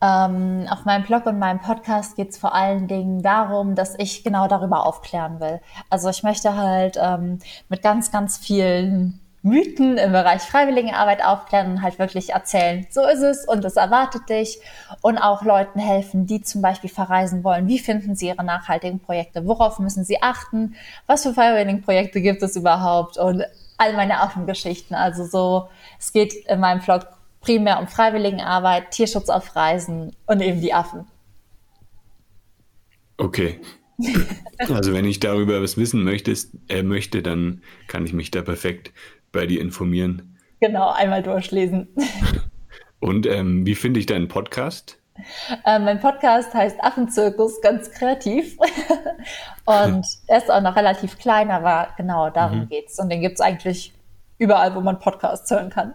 [0.00, 4.22] Ähm, auf meinem Blog und meinem Podcast geht es vor allen Dingen darum, dass ich
[4.22, 5.60] genau darüber aufklären will.
[5.88, 11.82] Also ich möchte halt ähm, mit ganz, ganz vielen Mythen im Bereich Freiwilligenarbeit aufklären und
[11.82, 14.58] halt wirklich erzählen, so ist es und es erwartet dich
[15.02, 17.68] und auch Leuten helfen, die zum Beispiel verreisen wollen.
[17.68, 19.46] Wie finden sie ihre nachhaltigen Projekte?
[19.46, 20.74] Worauf müssen sie achten?
[21.06, 23.18] Was für Freiwilligenprojekte gibt es überhaupt?
[23.18, 23.44] Und
[23.76, 24.94] all meine Affengeschichten.
[24.94, 27.06] Also so, es geht in meinem Vlog
[27.40, 31.06] primär um Freiwilligenarbeit, Tierschutz auf Reisen und eben die Affen.
[33.16, 33.60] Okay.
[34.58, 38.92] also wenn ich darüber was wissen möchtest, äh, möchte, dann kann ich mich da perfekt
[39.30, 40.38] bei dir informieren.
[40.60, 41.88] Genau, einmal durchlesen.
[43.00, 44.98] Und ähm, wie finde ich deinen Podcast?
[45.64, 48.56] Äh, mein Podcast heißt Affenzirkus, ganz kreativ.
[49.64, 52.68] und er ist auch noch relativ klein, aber genau darum mhm.
[52.68, 52.98] geht's.
[52.98, 53.92] Und den gibt es eigentlich
[54.38, 55.94] überall, wo man Podcasts hören kann.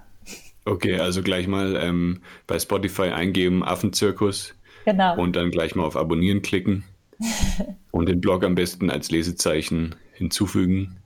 [0.66, 4.54] Okay, also gleich mal ähm, bei Spotify eingeben, Affenzirkus.
[4.86, 5.18] Genau.
[5.18, 6.84] Und dann gleich mal auf Abonnieren klicken.
[7.92, 10.99] und den Blog am besten als Lesezeichen hinzufügen.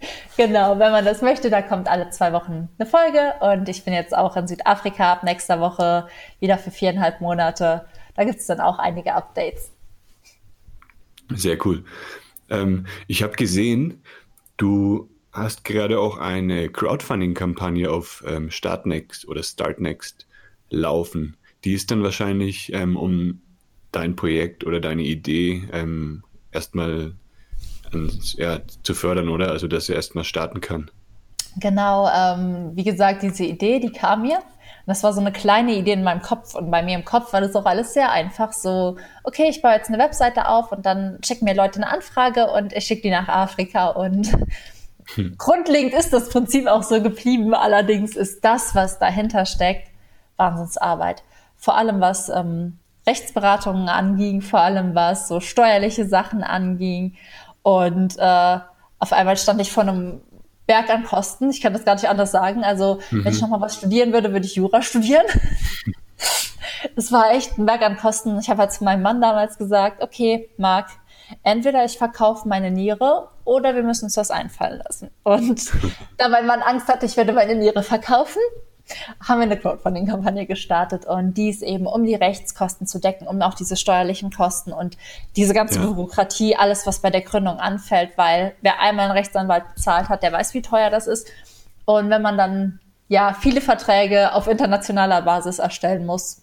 [0.36, 3.92] Genau, wenn man das möchte, da kommt alle zwei Wochen eine Folge und ich bin
[3.92, 6.08] jetzt auch in Südafrika ab nächster Woche
[6.38, 7.84] wieder für viereinhalb Monate.
[8.14, 9.72] Da gibt es dann auch einige Updates.
[11.28, 11.84] Sehr cool.
[12.48, 14.02] Ähm, ich habe gesehen,
[14.56, 20.26] du hast gerade auch eine Crowdfunding-Kampagne auf ähm, Startnext oder Startnext
[20.70, 21.36] laufen.
[21.64, 23.42] Die ist dann wahrscheinlich, ähm, um
[23.92, 27.14] dein Projekt oder deine Idee ähm, erstmal
[28.36, 29.50] ja, zu fördern, oder?
[29.50, 30.90] Also, dass er erstmal starten kann.
[31.58, 34.40] Genau, ähm, wie gesagt, diese Idee, die kam mir.
[34.86, 37.40] Das war so eine kleine Idee in meinem Kopf und bei mir im Kopf war
[37.40, 38.52] das auch alles sehr einfach.
[38.52, 42.50] So, okay, ich baue jetzt eine Webseite auf und dann schicken mir Leute eine Anfrage
[42.50, 44.32] und ich schicke die nach Afrika und
[45.14, 45.36] hm.
[45.38, 47.54] grundlegend ist das Prinzip auch so geblieben.
[47.54, 49.88] Allerdings ist das, was dahinter steckt,
[50.36, 51.22] Wahnsinnsarbeit.
[51.56, 57.16] Vor allem was ähm, Rechtsberatungen anging, vor allem was so steuerliche Sachen anging
[57.62, 58.58] und äh,
[58.98, 60.20] auf einmal stand ich vor einem
[60.66, 61.50] Berg an Kosten.
[61.50, 62.62] Ich kann das gar nicht anders sagen.
[62.62, 63.24] Also, mhm.
[63.24, 65.26] wenn ich nochmal was studieren würde, würde ich Jura studieren.
[66.96, 68.38] Es war echt ein Berg an Kosten.
[68.38, 70.88] Ich habe halt zu meinem Mann damals gesagt, okay, Marc,
[71.42, 75.10] entweder ich verkaufe meine Niere oder wir müssen uns das einfallen lassen.
[75.22, 75.70] Und
[76.16, 78.40] da mein Mann Angst hatte, ich würde meine Niere verkaufen,
[79.20, 83.54] haben wir eine Crowdfunding-Kampagne gestartet und dies eben, um die Rechtskosten zu decken, um auch
[83.54, 84.96] diese steuerlichen Kosten und
[85.36, 85.86] diese ganze ja.
[85.86, 90.32] Bürokratie, alles, was bei der Gründung anfällt, weil wer einmal einen Rechtsanwalt bezahlt hat, der
[90.32, 91.28] weiß, wie teuer das ist.
[91.84, 96.42] Und wenn man dann ja viele Verträge auf internationaler Basis erstellen muss,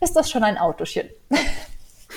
[0.00, 1.08] ist das schon ein Autochen.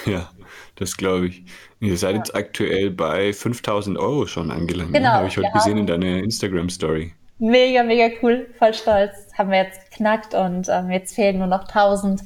[0.06, 0.30] Ja,
[0.76, 1.43] das glaube ich.
[1.80, 2.17] Ihr seid ja.
[2.17, 4.91] jetzt aktuell bei 5000 Euro schon angelangt.
[4.91, 5.00] Ne?
[5.00, 5.12] Genau.
[5.12, 7.13] Habe ich heute gesehen in deiner Instagram-Story.
[7.39, 9.13] Mega, mega cool, voll stolz.
[9.38, 12.22] Haben wir jetzt geknackt und ähm, jetzt fehlen nur noch 1000.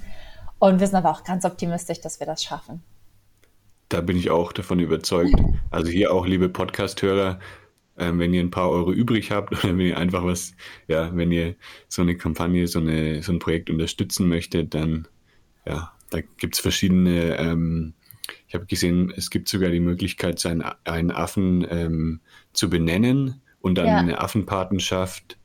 [0.60, 2.84] Und wir sind aber auch ganz optimistisch, dass wir das schaffen.
[3.90, 5.34] Da bin ich auch davon überzeugt.
[5.72, 7.40] Also hier auch, liebe Podcast-Hörer,
[7.98, 10.54] ähm, wenn ihr ein paar Euro übrig habt oder wenn ihr einfach was,
[10.88, 11.56] ja, wenn ihr
[11.88, 15.08] so eine Kampagne, so, eine, so ein Projekt unterstützen möchtet, dann,
[15.66, 17.94] ja, da gibt es verschiedene, ähm,
[18.48, 22.20] ich habe gesehen, es gibt sogar die Möglichkeit, seinen, einen Affen ähm,
[22.52, 23.98] zu benennen und dann ja.
[23.98, 25.38] eine Affenpatenschaft.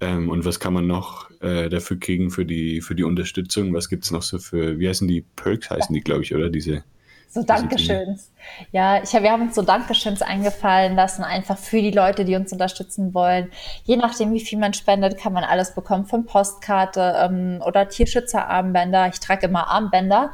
[0.00, 3.72] Ähm, und was kann man noch äh, dafür kriegen für die, für die Unterstützung?
[3.74, 6.50] Was gibt es noch so für, wie heißen die Perks, heißen die, glaube ich, oder
[6.50, 6.84] diese?
[7.28, 8.30] So Dankeschöns.
[8.72, 12.52] Ja, ich, wir haben uns so Dankeschöns eingefallen lassen, einfach für die Leute, die uns
[12.52, 13.50] unterstützen wollen.
[13.84, 19.08] Je nachdem, wie viel man spendet, kann man alles bekommen, von Postkarte ähm, oder Tierschützerarmbänder.
[19.08, 20.32] Ich trage immer Armbänder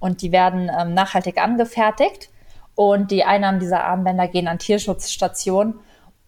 [0.00, 2.30] und die werden ähm, nachhaltig angefertigt.
[2.74, 5.74] Und die Einnahmen dieser Armbänder gehen an Tierschutzstationen.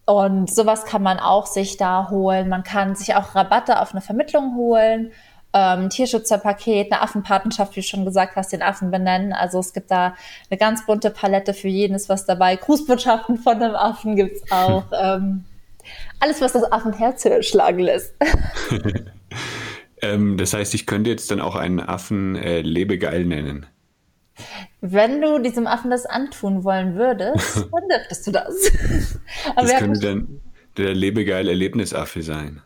[0.05, 2.47] Und sowas kann man auch sich da holen.
[2.47, 5.11] Man kann sich auch Rabatte auf eine Vermittlung holen,
[5.53, 9.33] ähm, Tierschützerpaket, eine Affenpatenschaft, wie du schon gesagt hast, den Affen benennen.
[9.33, 10.15] Also es gibt da
[10.49, 12.55] eine ganz bunte Palette für jeden ist was dabei.
[12.55, 14.83] Grußbotschaften von einem Affen gibt's auch.
[15.01, 15.45] ähm,
[16.19, 18.13] alles, was das Affenherz schlagen lässt.
[20.01, 23.65] ähm, das heißt, ich könnte jetzt dann auch einen Affen äh, Lebegeil nennen.
[24.91, 28.71] Wenn du diesem Affen das antun wollen würdest, dann dürftest du das.
[29.55, 30.41] Das könnte dann
[30.77, 32.61] der lebegeil Erlebnisaffe sein.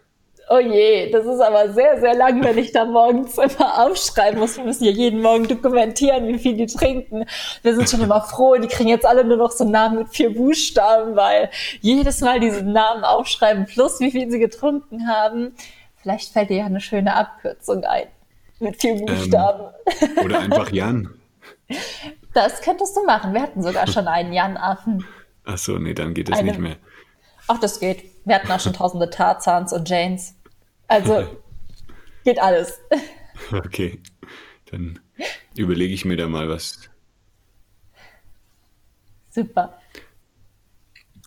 [0.52, 4.58] Oh je, das ist aber sehr, sehr lang, wenn ich da morgens immer aufschreiben muss.
[4.58, 7.26] Wir müssen ja jeden Morgen dokumentieren, wie viel die trinken.
[7.62, 10.10] Wir sind schon immer froh, die kriegen jetzt alle nur noch so einen Namen mit
[10.10, 11.52] vier Buchstaben, weil
[11.82, 15.54] jedes Mal diesen Namen aufschreiben, plus wie viel sie getrunken haben.
[16.02, 18.08] Vielleicht fällt dir ja eine schöne Abkürzung ein.
[18.60, 19.72] Mit vier ähm, Buchstaben.
[20.02, 21.19] Ähm, oder einfach Jan.
[22.34, 23.34] Das könntest du machen.
[23.34, 25.06] Wir hatten sogar schon einen Jan-Affen.
[25.46, 26.50] Ach so, nee, dann geht es Eine...
[26.50, 26.78] nicht mehr.
[27.48, 28.04] Ach, das geht.
[28.26, 30.36] Wir hatten auch schon tausende Tarzans und Janes.
[30.88, 31.28] Also
[32.24, 32.80] geht alles.
[33.52, 34.00] Okay,
[34.70, 35.00] dann
[35.56, 36.90] überlege ich mir da mal was.
[39.30, 39.80] Super.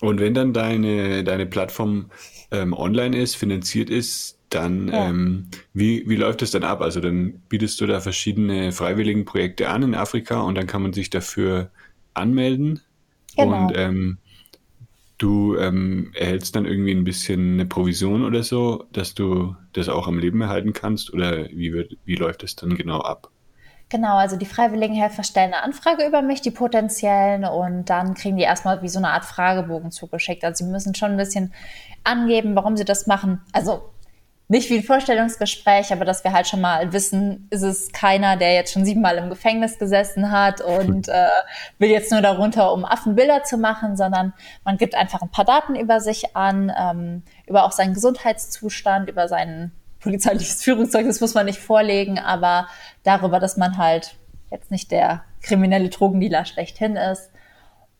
[0.01, 2.11] Und wenn dann deine, deine Plattform
[2.51, 5.09] ähm, online ist, finanziert ist, dann ja.
[5.09, 6.81] ähm, wie, wie läuft das dann ab?
[6.81, 10.93] Also dann bietest du da verschiedene freiwilligen Projekte an in Afrika und dann kann man
[10.93, 11.71] sich dafür
[12.15, 12.81] anmelden.
[13.37, 13.67] Genau.
[13.67, 14.19] Und ähm,
[15.19, 20.09] du ähm, erhältst dann irgendwie ein bisschen eine Provision oder so, dass du das auch
[20.09, 21.13] am Leben erhalten kannst?
[21.13, 23.31] Oder wie, wird, wie läuft das dann genau ab?
[23.89, 28.39] Genau, also die freiwilligen Helfer stellen eine Anfrage über mich, die potenziellen, und dann kriegen
[28.39, 30.45] die erstmal wie so eine Art Fragebogen zugeschickt.
[30.45, 31.53] Also sie müssen schon ein bisschen
[32.03, 33.43] angeben, warum sie das machen.
[33.53, 33.83] Also
[34.49, 38.53] nicht wie ein Vorstellungsgespräch, aber dass wir halt schon mal wissen, ist es keiner, der
[38.55, 41.29] jetzt schon siebenmal im Gefängnis gesessen hat und äh,
[41.79, 45.75] will jetzt nur darunter, um Affenbilder zu machen, sondern man gibt einfach ein paar Daten
[45.75, 51.61] über sich an, ähm, über auch seinen Gesundheitszustand, über sein polizeiliches Führungszeugnis muss man nicht
[51.61, 52.69] vorlegen, aber
[53.05, 54.17] darüber, dass man halt
[54.51, 57.31] jetzt nicht der kriminelle Drogendealer schlechthin ist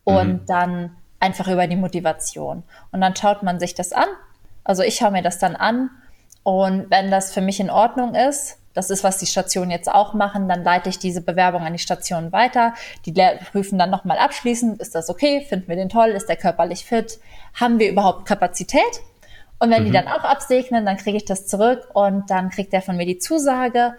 [0.03, 0.45] und mhm.
[0.45, 2.63] dann einfach über die Motivation.
[2.91, 4.07] Und dann schaut man sich das an.
[4.63, 5.89] Also ich schaue mir das dann an
[6.43, 10.13] und wenn das für mich in Ordnung ist, das ist, was die Stationen jetzt auch
[10.13, 12.73] machen, dann leite ich diese Bewerbung an die Station weiter.
[13.05, 13.13] Die
[13.51, 17.19] prüfen dann nochmal abschließend, ist das okay, finden wir den toll, ist der körperlich fit,
[17.53, 18.81] haben wir überhaupt Kapazität?
[19.59, 19.87] Und wenn mhm.
[19.87, 23.05] die dann auch absegnen, dann kriege ich das zurück und dann kriegt er von mir
[23.05, 23.93] die Zusage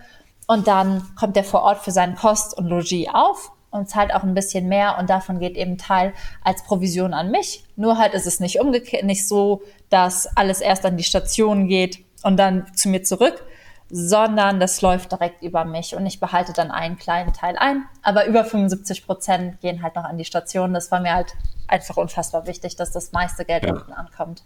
[0.46, 4.24] und dann kommt er vor Ort für seinen Kost und Logis auf und zahlt auch
[4.24, 7.64] ein bisschen mehr und davon geht eben Teil als Provision an mich.
[7.76, 12.04] Nur halt ist es nicht umgekehrt, nicht so, dass alles erst an die Station geht
[12.24, 13.44] und dann zu mir zurück,
[13.90, 17.84] sondern das läuft direkt über mich und ich behalte dann einen kleinen Teil ein.
[18.02, 20.72] Aber über 75 Prozent gehen halt noch an die Station.
[20.72, 21.34] Das war mir halt
[21.68, 23.74] einfach unfassbar wichtig, dass das meiste Geld ja.
[23.74, 24.42] unten ankommt.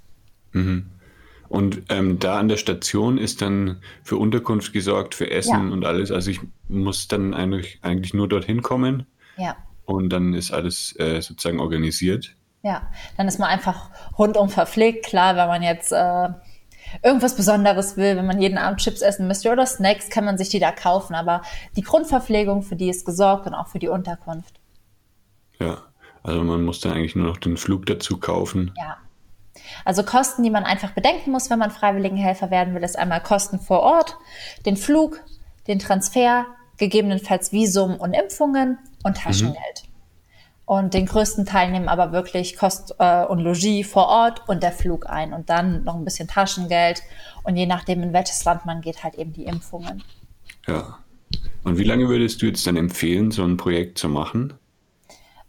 [0.52, 0.90] Mhm.
[1.48, 5.72] Und ähm, da an der Station ist dann für Unterkunft gesorgt, für Essen ja.
[5.72, 6.10] und alles.
[6.10, 9.06] Also ich muss dann eigentlich, eigentlich nur dorthin kommen.
[9.36, 9.56] Ja.
[9.86, 12.34] Und dann ist alles äh, sozusagen organisiert.
[12.62, 15.06] Ja, dann ist man einfach rundum verpflegt.
[15.06, 16.28] Klar, wenn man jetzt äh,
[17.02, 20.48] irgendwas Besonderes will, wenn man jeden Abend Chips essen müsste oder Snacks, kann man sich
[20.48, 21.14] die da kaufen.
[21.14, 21.42] Aber
[21.76, 24.60] die Grundverpflegung, für die ist gesorgt und auch für die Unterkunft.
[25.60, 25.78] Ja,
[26.22, 28.72] Also man muss dann eigentlich nur noch den Flug dazu kaufen.
[28.76, 28.96] Ja.
[29.84, 33.58] Also Kosten, die man einfach bedenken muss, wenn man Freiwilligenhelfer werden will, ist einmal Kosten
[33.58, 34.16] vor Ort,
[34.66, 35.20] den Flug,
[35.66, 36.46] den Transfer,
[36.78, 39.82] gegebenenfalls Visum und Impfungen und Taschengeld.
[39.84, 39.87] Mhm.
[40.68, 44.70] Und den größten Teil nehmen aber wirklich Kost äh, und Logis vor Ort und der
[44.70, 47.00] Flug ein und dann noch ein bisschen Taschengeld
[47.42, 50.02] und je nachdem, in welches Land man geht, halt eben die Impfungen.
[50.66, 50.98] Ja.
[51.64, 54.52] Und wie lange würdest du jetzt dann empfehlen, so ein Projekt zu machen?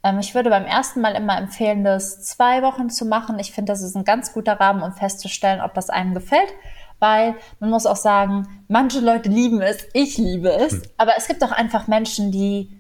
[0.04, 3.40] Ähm, ich würde beim ersten Mal immer empfehlen, das zwei Wochen zu machen.
[3.40, 6.54] Ich finde, das ist ein ganz guter Rahmen, um festzustellen, ob das einem gefällt.
[7.00, 10.72] Weil man muss auch sagen, manche Leute lieben es, ich liebe es.
[10.72, 10.82] Hm.
[10.96, 12.79] Aber es gibt auch einfach Menschen, die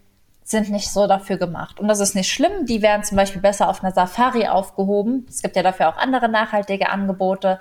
[0.50, 1.80] sind nicht so dafür gemacht.
[1.80, 2.66] Und das ist nicht schlimm.
[2.66, 5.28] Die werden zum Beispiel besser auf einer Safari aufgehoben.
[5.30, 7.60] Es gibt ja dafür auch andere nachhaltige Angebote.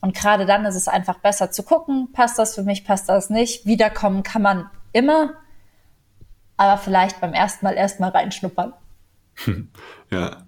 [0.00, 3.28] Und gerade dann ist es einfach besser zu gucken, passt das für mich, passt das
[3.28, 3.66] nicht.
[3.66, 5.34] Wiederkommen kann man immer,
[6.56, 8.72] aber vielleicht beim ersten Mal erstmal reinschnuppern.
[10.10, 10.42] Ja,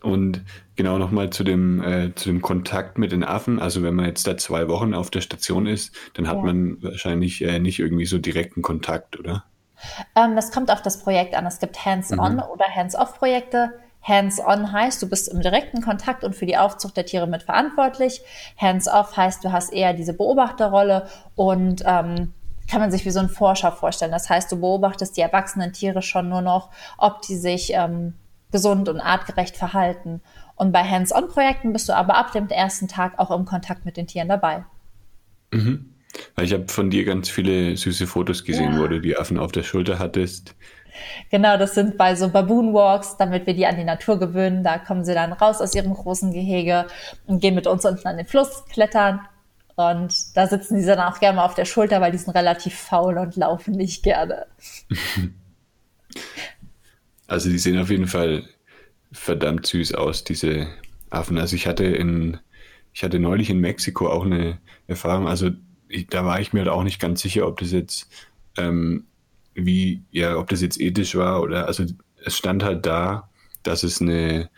[0.00, 0.44] und
[0.76, 3.58] genau nochmal zu dem, äh, zu dem Kontakt mit den Affen.
[3.58, 6.42] Also wenn man jetzt da zwei Wochen auf der Station ist, dann hat ja.
[6.44, 9.44] man wahrscheinlich äh, nicht irgendwie so direkten Kontakt, oder?
[10.14, 11.46] Ähm, das kommt auf das Projekt an.
[11.46, 12.42] Es gibt Hands-on mhm.
[12.52, 13.72] oder Hands-off-Projekte.
[14.02, 18.22] Hands-on heißt, du bist im direkten Kontakt und für die Aufzucht der Tiere mitverantwortlich.
[18.56, 22.32] Hands-off heißt, du hast eher diese Beobachterrolle und ähm,
[22.70, 24.12] kann man sich wie so ein Forscher vorstellen.
[24.12, 28.14] Das heißt, du beobachtest die erwachsenen Tiere schon nur noch, ob die sich ähm,
[28.50, 30.20] gesund und artgerecht verhalten.
[30.54, 34.06] Und bei Hands-on-Projekten bist du aber ab dem ersten Tag auch im Kontakt mit den
[34.06, 34.64] Tieren dabei.
[35.52, 35.94] Mhm.
[36.40, 38.80] Ich habe von dir ganz viele süße Fotos gesehen, ja.
[38.80, 40.54] wo du die Affen auf der Schulter hattest.
[41.30, 44.64] Genau, das sind bei so Baboon Walks, damit wir die an die Natur gewöhnen.
[44.64, 46.86] Da kommen sie dann raus aus ihrem großen Gehege
[47.26, 49.20] und gehen mit uns unten an den Fluss klettern.
[49.76, 52.74] Und da sitzen die dann auch gerne mal auf der Schulter, weil die sind relativ
[52.74, 54.46] faul und laufen nicht gerne.
[57.30, 58.44] Also die sehen auf jeden Fall
[59.12, 60.66] verdammt süß aus, diese
[61.10, 61.38] Affen.
[61.38, 62.38] Also ich hatte in,
[62.94, 65.50] ich hatte neulich in Mexiko auch eine Erfahrung, also
[66.10, 68.08] da war ich mir halt auch nicht ganz sicher, ob das jetzt
[68.56, 69.04] ähm,
[69.54, 71.84] wie, ja, ob das jetzt ethisch war oder also
[72.24, 73.28] es stand halt da,
[73.62, 74.50] dass es eine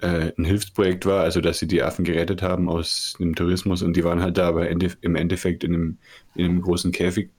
[0.00, 3.96] äh, ein Hilfsprojekt war, also dass sie die Affen gerettet haben aus dem Tourismus und
[3.96, 5.98] die waren halt da aber Ende, im Endeffekt in einem,
[6.34, 7.30] in einem großen Käfig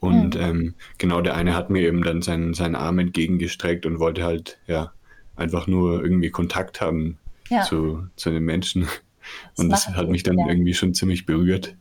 [0.00, 0.40] und mhm.
[0.40, 4.58] ähm, genau der eine hat mir eben dann seinen, seinen Arm entgegengestreckt und wollte halt
[4.66, 4.92] ja
[5.36, 7.62] einfach nur irgendwie Kontakt haben ja.
[7.62, 8.82] zu, zu den Menschen.
[9.54, 10.48] Das und das hat mich dann ja.
[10.48, 11.76] irgendwie schon ziemlich berührt.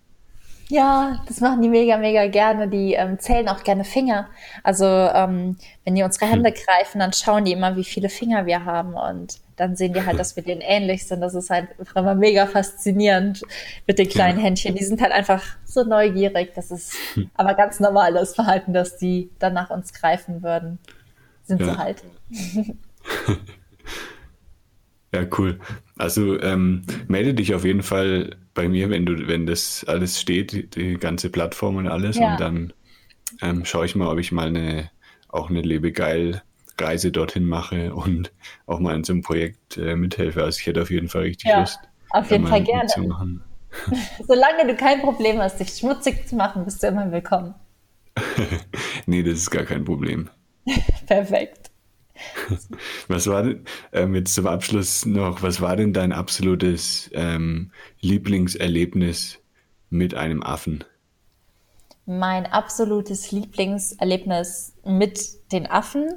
[0.72, 2.68] Ja, das machen die mega, mega gerne.
[2.68, 4.28] Die ähm, zählen auch gerne Finger.
[4.64, 6.56] Also ähm, wenn die unsere Hände hm.
[6.56, 8.94] greifen, dann schauen die immer, wie viele Finger wir haben.
[8.94, 11.22] Und dann sehen die halt, dass wir denen ähnlich sind.
[11.22, 13.42] Das ist halt immer mega faszinierend
[13.88, 14.38] mit den kleinen.
[14.40, 14.76] Händchen.
[14.76, 16.54] Die sind halt einfach so neugierig.
[16.54, 17.32] Das ist hm.
[17.34, 20.78] aber ganz normales Verhalten, dass die dann nach uns greifen würden.
[21.46, 21.66] Sind ja.
[21.66, 22.04] sie halt.
[25.14, 25.60] Ja, cool.
[25.98, 30.52] Also ähm, melde dich auf jeden Fall bei mir, wenn du, wenn das alles steht,
[30.52, 32.18] die, die ganze Plattform und alles.
[32.18, 32.34] Ja.
[32.34, 32.74] Und dann
[33.42, 34.90] ähm, schaue ich mal, ob ich mal eine
[35.30, 36.42] auch eine Lebegeil
[36.78, 38.34] Reise dorthin mache und
[38.66, 40.44] auch mal in so einem Projekt äh, mithelfe.
[40.44, 41.80] Also ich hätte auf jeden Fall richtig ja, Lust.
[42.10, 42.90] Auf jeden Fall gerne.
[44.28, 47.56] Solange du kein Problem hast, dich schmutzig zu machen, bist du immer willkommen.
[49.06, 50.30] nee, das ist gar kein Problem.
[51.08, 51.69] Perfekt.
[53.08, 59.40] Was war denn, ähm, jetzt zum Abschluss noch, was war denn dein absolutes ähm, Lieblingserlebnis
[59.90, 60.84] mit einem Affen?
[62.06, 66.10] Mein absolutes Lieblingserlebnis mit den Affen.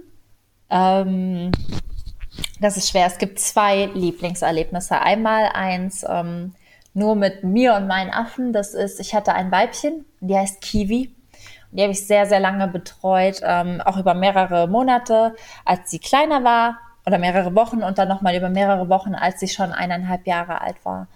[0.70, 1.52] Ähm,
[2.60, 3.06] das ist schwer.
[3.06, 5.00] Es gibt zwei Lieblingserlebnisse.
[5.00, 6.54] Einmal eins ähm,
[6.94, 8.52] nur mit mir und meinen Affen.
[8.52, 11.14] Das ist, ich hatte ein Weibchen, die heißt Kiwi.
[11.72, 16.44] Die habe ich sehr, sehr lange betreut, ähm, auch über mehrere Monate, als sie kleiner
[16.44, 20.60] war oder mehrere Wochen und dann nochmal über mehrere Wochen, als sie schon eineinhalb Jahre
[20.60, 21.08] alt war.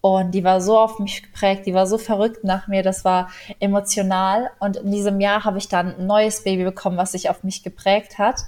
[0.00, 3.30] Und die war so auf mich geprägt, die war so verrückt nach mir, das war
[3.60, 4.50] emotional.
[4.58, 7.62] Und in diesem Jahr habe ich dann ein neues Baby bekommen, was sich auf mich
[7.62, 8.40] geprägt hat.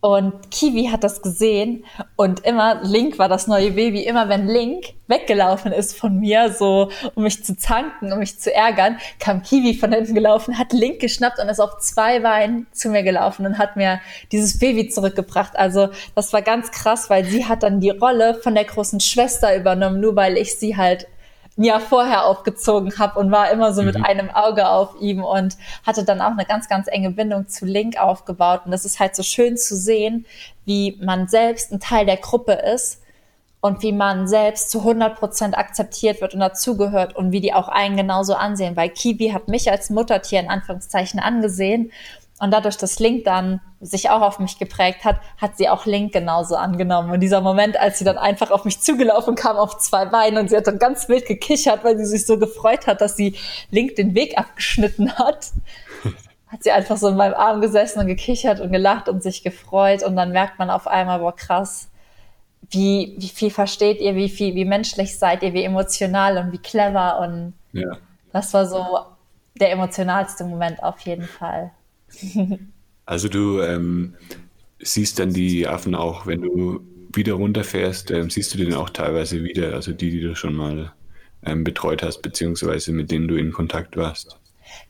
[0.00, 1.84] Und Kiwi hat das gesehen
[2.16, 6.90] und immer, Link war das neue Baby, immer wenn Link weggelaufen ist von mir, so
[7.14, 11.00] um mich zu zanken, um mich zu ärgern, kam Kiwi von hinten gelaufen, hat Link
[11.00, 14.00] geschnappt und ist auf zwei Beinen zu mir gelaufen und hat mir
[14.32, 15.56] dieses Baby zurückgebracht.
[15.56, 19.56] Also das war ganz krass, weil sie hat dann die Rolle von der großen Schwester
[19.56, 21.06] übernommen, nur weil ich sie halt
[21.58, 23.86] ein Jahr vorher aufgezogen habe und war immer so mhm.
[23.88, 27.64] mit einem Auge auf ihm und hatte dann auch eine ganz, ganz enge Bindung zu
[27.64, 28.62] Link aufgebaut.
[28.64, 30.26] Und das ist halt so schön zu sehen,
[30.64, 33.02] wie man selbst ein Teil der Gruppe ist
[33.60, 37.68] und wie man selbst zu 100 Prozent akzeptiert wird und dazugehört und wie die auch
[37.68, 38.76] einen genauso ansehen.
[38.76, 41.90] Weil Kiwi hat mich als Muttertier in Anführungszeichen angesehen
[42.38, 46.12] Und dadurch, dass Link dann sich auch auf mich geprägt hat, hat sie auch Link
[46.12, 47.10] genauso angenommen.
[47.10, 50.50] Und dieser Moment, als sie dann einfach auf mich zugelaufen kam auf zwei Beinen und
[50.50, 53.36] sie hat dann ganz wild gekichert, weil sie sich so gefreut hat, dass sie
[53.70, 55.52] Link den Weg abgeschnitten hat,
[56.48, 60.02] hat sie einfach so in meinem Arm gesessen und gekichert und gelacht und sich gefreut.
[60.02, 61.88] Und dann merkt man auf einmal, boah, krass,
[62.68, 66.58] wie, wie viel versteht ihr, wie viel, wie menschlich seid ihr, wie emotional und wie
[66.58, 67.20] clever.
[67.20, 67.96] Und ja.
[68.32, 68.98] das war so
[69.54, 71.70] der emotionalste Moment auf jeden Fall.
[73.08, 74.14] Also du ähm,
[74.80, 76.80] siehst dann die Affen auch, wenn du
[77.14, 80.92] wieder runterfährst, ähm, siehst du den auch teilweise wieder, also die, die du schon mal
[81.44, 84.38] ähm, betreut hast, beziehungsweise mit denen du in Kontakt warst.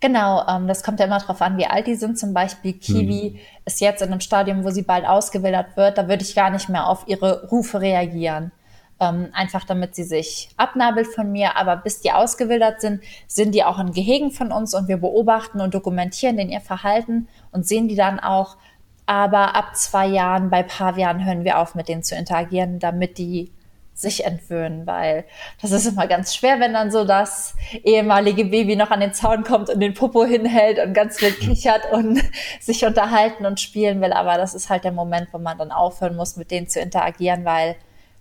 [0.01, 2.19] Genau, ähm, das kommt ja immer darauf an, wie alt die sind.
[2.19, 3.39] Zum Beispiel Kiwi hm.
[3.67, 5.99] ist jetzt in einem Stadium, wo sie bald ausgewildert wird.
[5.99, 8.53] Da würde ich gar nicht mehr auf ihre Rufe reagieren.
[8.99, 11.57] Ähm, einfach damit sie sich abnabelt von mir.
[11.57, 15.61] Aber bis die ausgewildert sind, sind die auch in Gehegen von uns und wir beobachten
[15.61, 18.57] und dokumentieren den ihr Verhalten und sehen die dann auch.
[19.05, 23.53] Aber ab zwei Jahren bei Pavian hören wir auf, mit denen zu interagieren, damit die
[23.97, 25.25] sich entwöhnen, weil
[25.63, 29.43] das ist immer ganz schwer, wenn dann so das ehemalige Baby noch an den Zaun
[29.43, 32.23] kommt und den Popo hinhält und ganz wild kichert und
[32.61, 34.13] sich unterhalten und spielen will.
[34.13, 37.47] Aber das ist halt der Moment, wo man dann aufhören muss, mit denen zu interagieren,
[37.47, 37.77] weil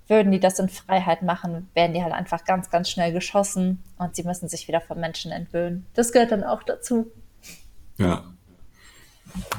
[0.08, 4.16] würden die das in Freiheit machen, werden die halt einfach ganz, ganz schnell geschossen und
[4.16, 5.86] sie müssen sich wieder vom Menschen entwöhnen.
[5.94, 7.12] Das gehört dann auch dazu.
[7.98, 8.24] Ja.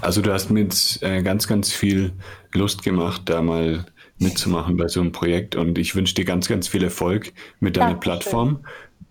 [0.00, 2.12] Also du hast mir jetzt äh, ganz, ganz viel
[2.52, 3.84] Lust gemacht, da mal
[4.18, 5.56] mitzumachen bei so einem Projekt.
[5.56, 8.00] Und ich wünsche dir ganz, ganz viel Erfolg mit deiner Dankeschön.
[8.00, 8.66] Plattform.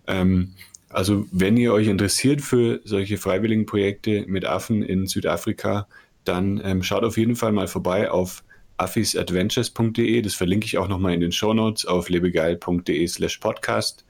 [0.06, 0.54] Ähm,
[0.88, 5.86] also wenn ihr euch interessiert für solche freiwilligen Projekte mit Affen in Südafrika,
[6.24, 8.42] dann ähm, schaut auf jeden Fall mal vorbei auf
[8.78, 10.22] affisadventures.de.
[10.22, 14.04] Das verlinke ich auch nochmal in den Show Notes auf lebegeil.de slash podcast.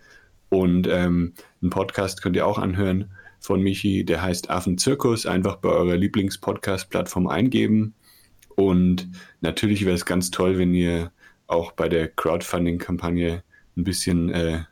[0.49, 3.11] Und ähm, einen Podcast könnt ihr auch anhören
[3.41, 5.27] von Michi, der heißt Affenzirkus.
[5.27, 7.95] Einfach bei eurer Lieblingspodcast-Plattform eingeben.
[8.55, 9.09] Und
[9.41, 11.13] natürlich wäre es ganz toll, wenn ihr
[11.47, 13.43] auch bei der Crowdfunding-Kampagne
[13.77, 14.65] ein bisschen äh,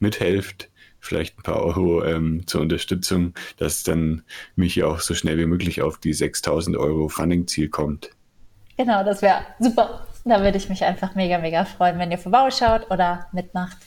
[0.00, 4.22] mithelft, vielleicht ein paar Euro ähm, zur Unterstützung, dass dann
[4.56, 8.10] mich auch so schnell wie möglich auf die 6000 Euro Funding-Ziel kommt.
[8.76, 10.06] Genau, das wäre super.
[10.24, 13.78] Da würde ich mich einfach mega, mega freuen, wenn ihr vorbeischaut oder mitmacht.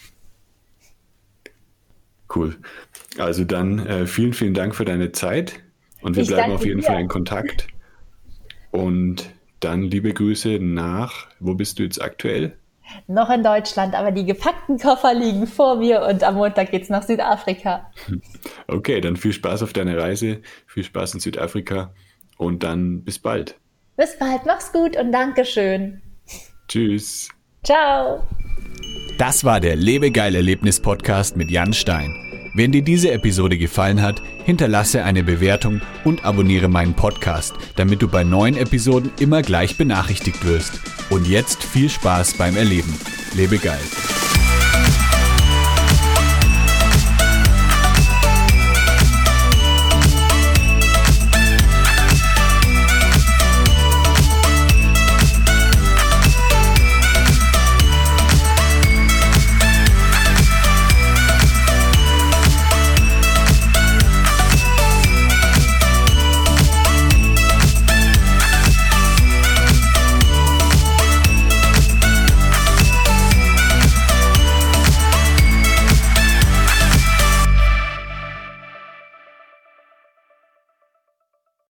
[2.34, 2.57] Cool.
[3.19, 5.59] Also dann äh, vielen, vielen Dank für deine Zeit
[6.01, 6.88] und wir ich bleiben auf jeden dir.
[6.88, 7.67] Fall in Kontakt.
[8.71, 9.29] Und
[9.59, 12.57] dann liebe Grüße nach, wo bist du jetzt aktuell?
[13.07, 16.89] Noch in Deutschland, aber die gepackten Koffer liegen vor mir und am Montag geht es
[16.89, 17.89] nach Südafrika.
[18.67, 21.93] Okay, dann viel Spaß auf deiner Reise, viel Spaß in Südafrika
[22.38, 23.55] und dann bis bald.
[23.96, 26.02] Bis bald, mach's gut und Dankeschön.
[26.68, 27.30] Tschüss.
[27.64, 28.28] Ciao.
[29.18, 32.16] Das war der Lebegeil-Erlebnis-Podcast mit Jan Stein.
[32.56, 38.08] Wenn dir diese Episode gefallen hat, hinterlasse eine Bewertung und abonniere meinen Podcast, damit du
[38.08, 40.80] bei neuen Episoden immer gleich benachrichtigt wirst.
[41.10, 43.00] Und jetzt viel Spaß beim Erleben.
[43.36, 43.82] Lebe geil.